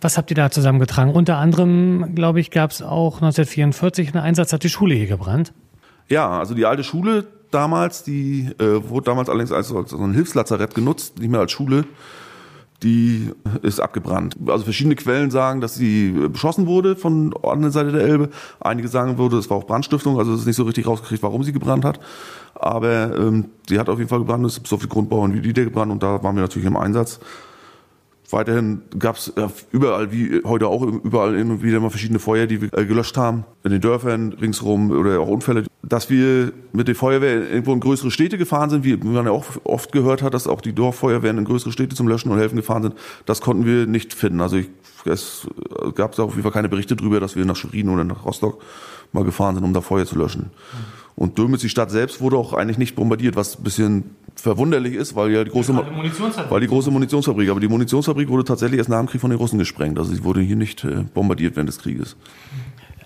Was 0.00 0.16
habt 0.16 0.30
ihr 0.30 0.34
da 0.34 0.50
zusammengetragen? 0.50 1.12
Unter 1.12 1.36
anderem, 1.36 2.14
glaube 2.14 2.40
ich, 2.40 2.50
gab 2.50 2.70
es 2.70 2.80
auch 2.80 3.16
1944 3.16 4.14
einen 4.14 4.24
Einsatz, 4.24 4.52
hat 4.52 4.64
die 4.64 4.70
Schule 4.70 4.94
hier 4.94 5.08
gebrannt. 5.08 5.52
Ja, 6.08 6.30
also 6.38 6.54
die 6.54 6.64
alte 6.64 6.84
Schule 6.84 7.26
damals, 7.50 8.02
die 8.02 8.50
äh, 8.58 8.88
wurde 8.88 9.04
damals 9.04 9.28
allerdings 9.28 9.52
als, 9.52 9.74
als 9.74 9.90
so 9.90 9.98
ein 9.98 10.14
Hilfslazarett 10.14 10.74
genutzt, 10.74 11.18
nicht 11.18 11.30
mehr 11.30 11.40
als 11.40 11.52
Schule. 11.52 11.84
Die 12.82 13.30
ist 13.62 13.80
abgebrannt. 13.80 14.36
Also 14.46 14.64
verschiedene 14.64 14.96
Quellen 14.96 15.30
sagen, 15.30 15.60
dass 15.60 15.74
sie 15.74 16.12
beschossen 16.32 16.66
wurde 16.66 16.96
von 16.96 17.30
der 17.30 17.50
anderen 17.50 17.72
Seite 17.72 17.92
der 17.92 18.02
Elbe. 18.02 18.30
Einige 18.58 18.88
sagen 18.88 19.18
würde, 19.18 19.36
es 19.36 19.50
war 19.50 19.58
auch 19.58 19.66
Brandstiftung, 19.66 20.18
also 20.18 20.32
es 20.32 20.40
ist 20.40 20.46
nicht 20.46 20.56
so 20.56 20.64
richtig 20.64 20.86
rausgekriegt, 20.86 21.22
warum 21.22 21.42
sie 21.44 21.52
gebrannt 21.52 21.84
hat. 21.84 22.00
Aber 22.54 23.16
ähm, 23.16 23.46
sie 23.68 23.78
hat 23.78 23.88
auf 23.88 23.98
jeden 23.98 24.08
Fall 24.08 24.20
gebrannt, 24.20 24.46
es 24.46 24.58
ist 24.58 24.72
auf 24.72 24.80
die 24.80 24.88
Grundbauern 24.88 25.34
wie 25.34 25.40
die 25.40 25.52
gebrannt 25.52 25.92
und 25.92 26.02
da 26.02 26.22
waren 26.22 26.36
wir 26.36 26.42
natürlich 26.42 26.66
im 26.66 26.76
Einsatz. 26.76 27.20
Weiterhin 28.30 28.82
gab 28.98 29.16
es 29.16 29.28
äh, 29.28 29.48
überall, 29.72 30.12
wie 30.12 30.40
heute 30.44 30.68
auch, 30.68 30.82
überall 30.82 31.36
immer 31.36 31.62
wieder 31.62 31.80
mal 31.80 31.90
verschiedene 31.90 32.20
Feuer, 32.20 32.46
die 32.46 32.62
wir 32.62 32.72
äh, 32.72 32.84
gelöscht 32.84 33.16
haben. 33.16 33.44
In 33.64 33.72
den 33.72 33.80
Dörfern 33.80 34.32
ringsherum 34.32 34.90
oder 34.90 35.20
auch 35.20 35.28
Unfälle. 35.28 35.64
Dass 35.82 36.10
wir 36.10 36.52
mit 36.72 36.86
der 36.86 36.94
Feuerwehr 36.94 37.50
irgendwo 37.50 37.72
in 37.72 37.80
größere 37.80 38.10
Städte 38.10 38.38
gefahren 38.38 38.70
sind, 38.70 38.84
wie 38.84 38.96
man 38.96 39.26
ja 39.26 39.32
auch 39.32 39.46
oft 39.64 39.90
gehört 39.92 40.22
hat, 40.22 40.34
dass 40.34 40.46
auch 40.46 40.60
die 40.60 40.72
Dorffeuerwehren 40.72 41.38
in 41.38 41.44
größere 41.44 41.72
Städte 41.72 41.96
zum 41.96 42.06
Löschen 42.06 42.30
und 42.30 42.38
Helfen 42.38 42.56
gefahren 42.56 42.82
sind, 42.82 42.94
das 43.26 43.40
konnten 43.40 43.66
wir 43.66 43.86
nicht 43.86 44.14
finden. 44.14 44.40
Also 44.40 44.56
ich, 44.56 44.68
es 45.04 45.46
gab 45.94 46.18
auf 46.18 46.32
jeden 46.32 46.42
Fall 46.42 46.52
keine 46.52 46.68
Berichte 46.68 46.96
darüber, 46.96 47.20
dass 47.20 47.36
wir 47.36 47.44
nach 47.44 47.56
Schwerin 47.56 47.88
oder 47.88 48.04
nach 48.04 48.24
Rostock 48.24 48.62
mal 49.12 49.24
gefahren 49.24 49.56
sind, 49.56 49.64
um 49.64 49.72
da 49.72 49.80
Feuer 49.80 50.06
zu 50.06 50.16
löschen. 50.16 50.50
Und 51.16 51.36
Dömitz, 51.36 51.60
die 51.60 51.68
Stadt 51.68 51.90
selbst, 51.90 52.20
wurde 52.20 52.36
auch 52.36 52.54
eigentlich 52.54 52.78
nicht 52.78 52.96
bombardiert, 52.96 53.36
was 53.36 53.58
ein 53.58 53.62
bisschen 53.62 54.16
verwunderlich 54.36 54.94
ist, 54.94 55.16
weil 55.16 55.30
ja 55.32 55.44
die 55.44 55.50
große, 55.50 55.74
weil 56.48 56.60
die 56.60 56.66
große 56.66 56.90
Munitionsfabrik, 56.90 57.50
aber 57.50 57.60
die 57.60 57.68
Munitionsfabrik 57.68 58.28
wurde 58.28 58.44
tatsächlich 58.44 58.78
erst 58.78 58.88
nach 58.88 58.98
dem 58.98 59.06
Krieg 59.06 59.20
von 59.20 59.30
den 59.30 59.38
Russen 59.38 59.58
gesprengt. 59.58 59.98
Also 59.98 60.14
sie 60.14 60.24
wurde 60.24 60.40
hier 60.40 60.56
nicht 60.56 60.84
äh, 60.84 61.04
bombardiert 61.12 61.56
während 61.56 61.68
des 61.68 61.78
Krieges. 61.78 62.16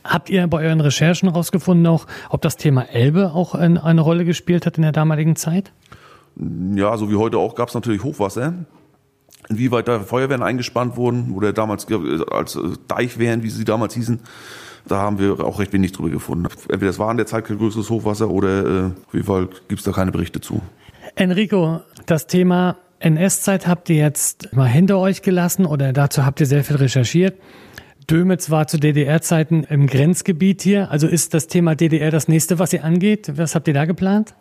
Habt 0.04 0.28
ihr 0.28 0.46
bei 0.46 0.64
euren 0.64 0.80
Recherchen 0.80 1.30
herausgefunden, 1.30 1.86
auch, 1.86 2.06
ob 2.28 2.42
das 2.42 2.56
Thema 2.56 2.82
Elbe 2.82 3.32
auch 3.32 3.54
eine 3.54 4.00
Rolle 4.00 4.26
gespielt 4.26 4.66
hat 4.66 4.76
in 4.76 4.82
der 4.82 4.92
damaligen 4.92 5.34
Zeit? 5.34 5.72
Ja, 6.36 6.96
so 6.98 7.10
wie 7.10 7.16
heute 7.16 7.38
auch, 7.38 7.54
gab 7.54 7.68
es 7.68 7.74
natürlich 7.74 8.04
Hochwasser. 8.04 8.52
Inwieweit 9.48 9.88
da 9.88 10.00
Feuerwehren 10.00 10.42
eingespannt 10.42 10.96
wurden 10.96 11.32
oder 11.32 11.52
damals 11.52 11.86
als 12.30 12.58
Deichwehren, 12.88 13.42
wie 13.42 13.50
sie 13.50 13.64
damals 13.64 13.94
hießen, 13.94 14.20
da 14.86 14.98
haben 14.98 15.18
wir 15.18 15.40
auch 15.44 15.58
recht 15.58 15.72
wenig 15.72 15.92
drüber 15.92 16.10
gefunden. 16.10 16.46
Entweder 16.68 16.90
es 16.90 16.98
war 16.98 17.10
in 17.10 17.16
der 17.16 17.26
Zeit 17.26 17.46
kein 17.46 17.58
größeres 17.58 17.90
Hochwasser 17.90 18.28
oder 18.30 18.64
äh, 18.64 18.84
auf 19.06 19.14
jeden 19.14 19.26
Fall 19.26 19.48
gibt 19.68 19.80
es 19.80 19.84
da 19.84 19.92
keine 19.92 20.12
Berichte 20.12 20.40
zu. 20.40 20.60
Enrico, 21.14 21.80
das 22.06 22.26
Thema 22.26 22.76
NS-Zeit 22.98 23.66
habt 23.66 23.88
ihr 23.90 23.96
jetzt 23.96 24.54
mal 24.54 24.68
hinter 24.68 24.98
euch 24.98 25.22
gelassen 25.22 25.66
oder 25.66 25.92
dazu 25.92 26.24
habt 26.24 26.40
ihr 26.40 26.46
sehr 26.46 26.64
viel 26.64 26.76
recherchiert. 26.76 27.38
Dömitz 28.10 28.50
war 28.50 28.66
zu 28.66 28.78
DDR-Zeiten 28.78 29.64
im 29.64 29.86
Grenzgebiet 29.86 30.62
hier. 30.62 30.90
Also 30.90 31.06
ist 31.06 31.32
das 31.32 31.46
Thema 31.46 31.74
DDR 31.74 32.10
das 32.10 32.28
nächste, 32.28 32.58
was 32.58 32.72
ihr 32.72 32.84
angeht? 32.84 33.32
Was 33.36 33.54
habt 33.54 33.68
ihr 33.68 33.74
da 33.74 33.86
geplant? 33.86 34.34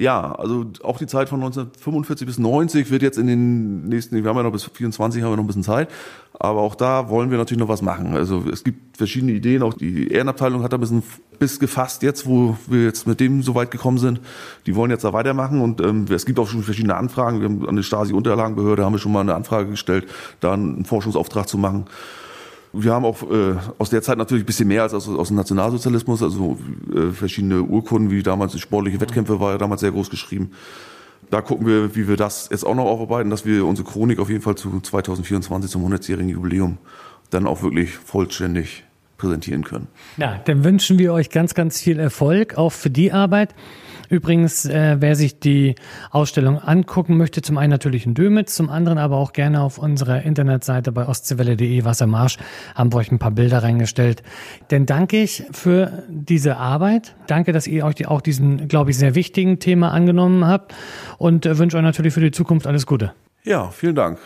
Ja, 0.00 0.30
also 0.32 0.64
auch 0.84 0.96
die 0.98 1.08
Zeit 1.08 1.28
von 1.28 1.40
1945 1.40 2.24
bis 2.24 2.38
90 2.38 2.88
wird 2.92 3.02
jetzt 3.02 3.18
in 3.18 3.26
den 3.26 3.88
nächsten, 3.88 4.22
wir 4.22 4.30
haben 4.30 4.36
ja 4.36 4.44
noch 4.44 4.52
bis 4.52 4.62
24, 4.62 5.20
haben 5.22 5.32
wir 5.32 5.36
noch 5.36 5.42
ein 5.42 5.48
bisschen 5.48 5.64
Zeit, 5.64 5.90
aber 6.38 6.60
auch 6.60 6.76
da 6.76 7.08
wollen 7.08 7.32
wir 7.32 7.38
natürlich 7.38 7.58
noch 7.58 7.68
was 7.68 7.82
machen. 7.82 8.14
Also 8.14 8.44
es 8.48 8.62
gibt 8.62 8.96
verschiedene 8.96 9.32
Ideen, 9.32 9.60
auch 9.60 9.74
die 9.74 10.06
Ehrenabteilung 10.06 10.62
hat 10.62 10.72
da 10.72 10.76
ein 10.76 10.80
bisschen 10.80 11.02
Biss 11.40 11.58
gefasst 11.58 12.04
jetzt, 12.04 12.28
wo 12.28 12.56
wir 12.68 12.84
jetzt 12.84 13.08
mit 13.08 13.18
dem 13.18 13.42
so 13.42 13.56
weit 13.56 13.72
gekommen 13.72 13.98
sind. 13.98 14.20
Die 14.66 14.76
wollen 14.76 14.92
jetzt 14.92 15.02
da 15.02 15.12
weitermachen 15.12 15.60
und 15.60 15.80
ähm, 15.80 16.06
es 16.10 16.26
gibt 16.26 16.38
auch 16.38 16.46
schon 16.46 16.62
verschiedene 16.62 16.94
Anfragen. 16.94 17.40
Wir 17.40 17.48
haben 17.48 17.68
an 17.68 17.74
die 17.74 17.82
Stasi-Unterlagenbehörde 17.82 18.84
haben 18.84 18.92
wir 18.92 19.00
schon 19.00 19.10
mal 19.10 19.22
eine 19.22 19.34
Anfrage 19.34 19.68
gestellt, 19.68 20.06
da 20.38 20.52
einen 20.52 20.84
Forschungsauftrag 20.84 21.48
zu 21.48 21.58
machen. 21.58 21.86
Wir 22.80 22.92
haben 22.92 23.04
auch 23.04 23.22
äh, 23.22 23.56
aus 23.78 23.90
der 23.90 24.02
Zeit 24.02 24.18
natürlich 24.18 24.44
ein 24.44 24.46
bisschen 24.46 24.68
mehr 24.68 24.82
als 24.82 24.94
aus, 24.94 25.08
aus 25.08 25.28
dem 25.28 25.36
Nationalsozialismus, 25.36 26.22
also 26.22 26.58
äh, 26.94 27.12
verschiedene 27.12 27.62
Urkunden, 27.62 28.10
wie 28.10 28.22
damals 28.22 28.52
die 28.52 28.60
sportliche 28.60 29.00
Wettkämpfe 29.00 29.40
war 29.40 29.52
ja 29.52 29.58
damals 29.58 29.80
sehr 29.80 29.92
groß 29.92 30.10
geschrieben. 30.10 30.52
Da 31.30 31.42
gucken 31.42 31.66
wir, 31.66 31.94
wie 31.94 32.08
wir 32.08 32.16
das 32.16 32.48
jetzt 32.50 32.64
auch 32.64 32.74
noch 32.74 32.86
aufarbeiten, 32.86 33.30
dass 33.30 33.44
wir 33.44 33.66
unsere 33.66 33.88
Chronik 33.88 34.18
auf 34.18 34.30
jeden 34.30 34.42
Fall 34.42 34.54
zu 34.54 34.80
2024 34.80 35.70
zum 35.70 35.84
100-jährigen 35.84 36.30
Jubiläum 36.30 36.78
dann 37.30 37.46
auch 37.46 37.62
wirklich 37.62 37.96
vollständig 37.96 38.84
präsentieren 39.18 39.64
können. 39.64 39.88
Ja, 40.16 40.40
dann 40.44 40.64
wünschen 40.64 40.98
wir 40.98 41.12
euch 41.12 41.30
ganz, 41.30 41.54
ganz 41.54 41.80
viel 41.80 41.98
Erfolg 41.98 42.56
auch 42.56 42.72
für 42.72 42.90
die 42.90 43.12
Arbeit. 43.12 43.54
Übrigens, 44.08 44.64
äh, 44.64 44.96
wer 45.00 45.14
sich 45.14 45.38
die 45.38 45.74
Ausstellung 46.10 46.58
angucken 46.58 47.18
möchte, 47.18 47.42
zum 47.42 47.58
einen 47.58 47.70
natürlich 47.70 48.06
in 48.06 48.14
Dömitz, 48.14 48.54
zum 48.54 48.70
anderen 48.70 48.96
aber 48.96 49.16
auch 49.16 49.32
gerne 49.32 49.60
auf 49.60 49.78
unserer 49.78 50.22
Internetseite 50.22 50.92
bei 50.92 51.06
ostseewelle.de 51.06 51.84
Wassermarsch 51.84 52.38
haben 52.74 52.92
wir 52.92 52.96
euch 52.98 53.12
ein 53.12 53.18
paar 53.18 53.32
Bilder 53.32 53.62
reingestellt. 53.62 54.22
Denn 54.70 54.86
danke 54.86 55.20
ich 55.22 55.44
für 55.52 56.04
diese 56.08 56.56
Arbeit. 56.56 57.14
Danke, 57.26 57.52
dass 57.52 57.66
ihr 57.66 57.84
euch 57.84 58.06
auch 58.08 58.22
diesen, 58.22 58.68
glaube 58.68 58.90
ich, 58.90 58.98
sehr 58.98 59.14
wichtigen 59.14 59.58
Thema 59.58 59.92
angenommen 59.92 60.46
habt 60.46 60.74
und 61.18 61.44
äh, 61.44 61.58
wünsche 61.58 61.76
euch 61.76 61.82
natürlich 61.82 62.14
für 62.14 62.20
die 62.20 62.30
Zukunft 62.30 62.66
alles 62.66 62.86
Gute. 62.86 63.12
Ja, 63.44 63.70
vielen 63.70 63.94
Dank. 63.94 64.18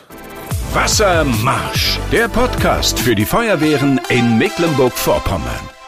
Wassermarsch, 0.74 1.98
der 2.10 2.28
Podcast 2.28 2.98
für 2.98 3.14
die 3.14 3.26
Feuerwehren 3.26 4.00
in 4.08 4.38
Mecklenburg-Vorpommern. 4.38 5.81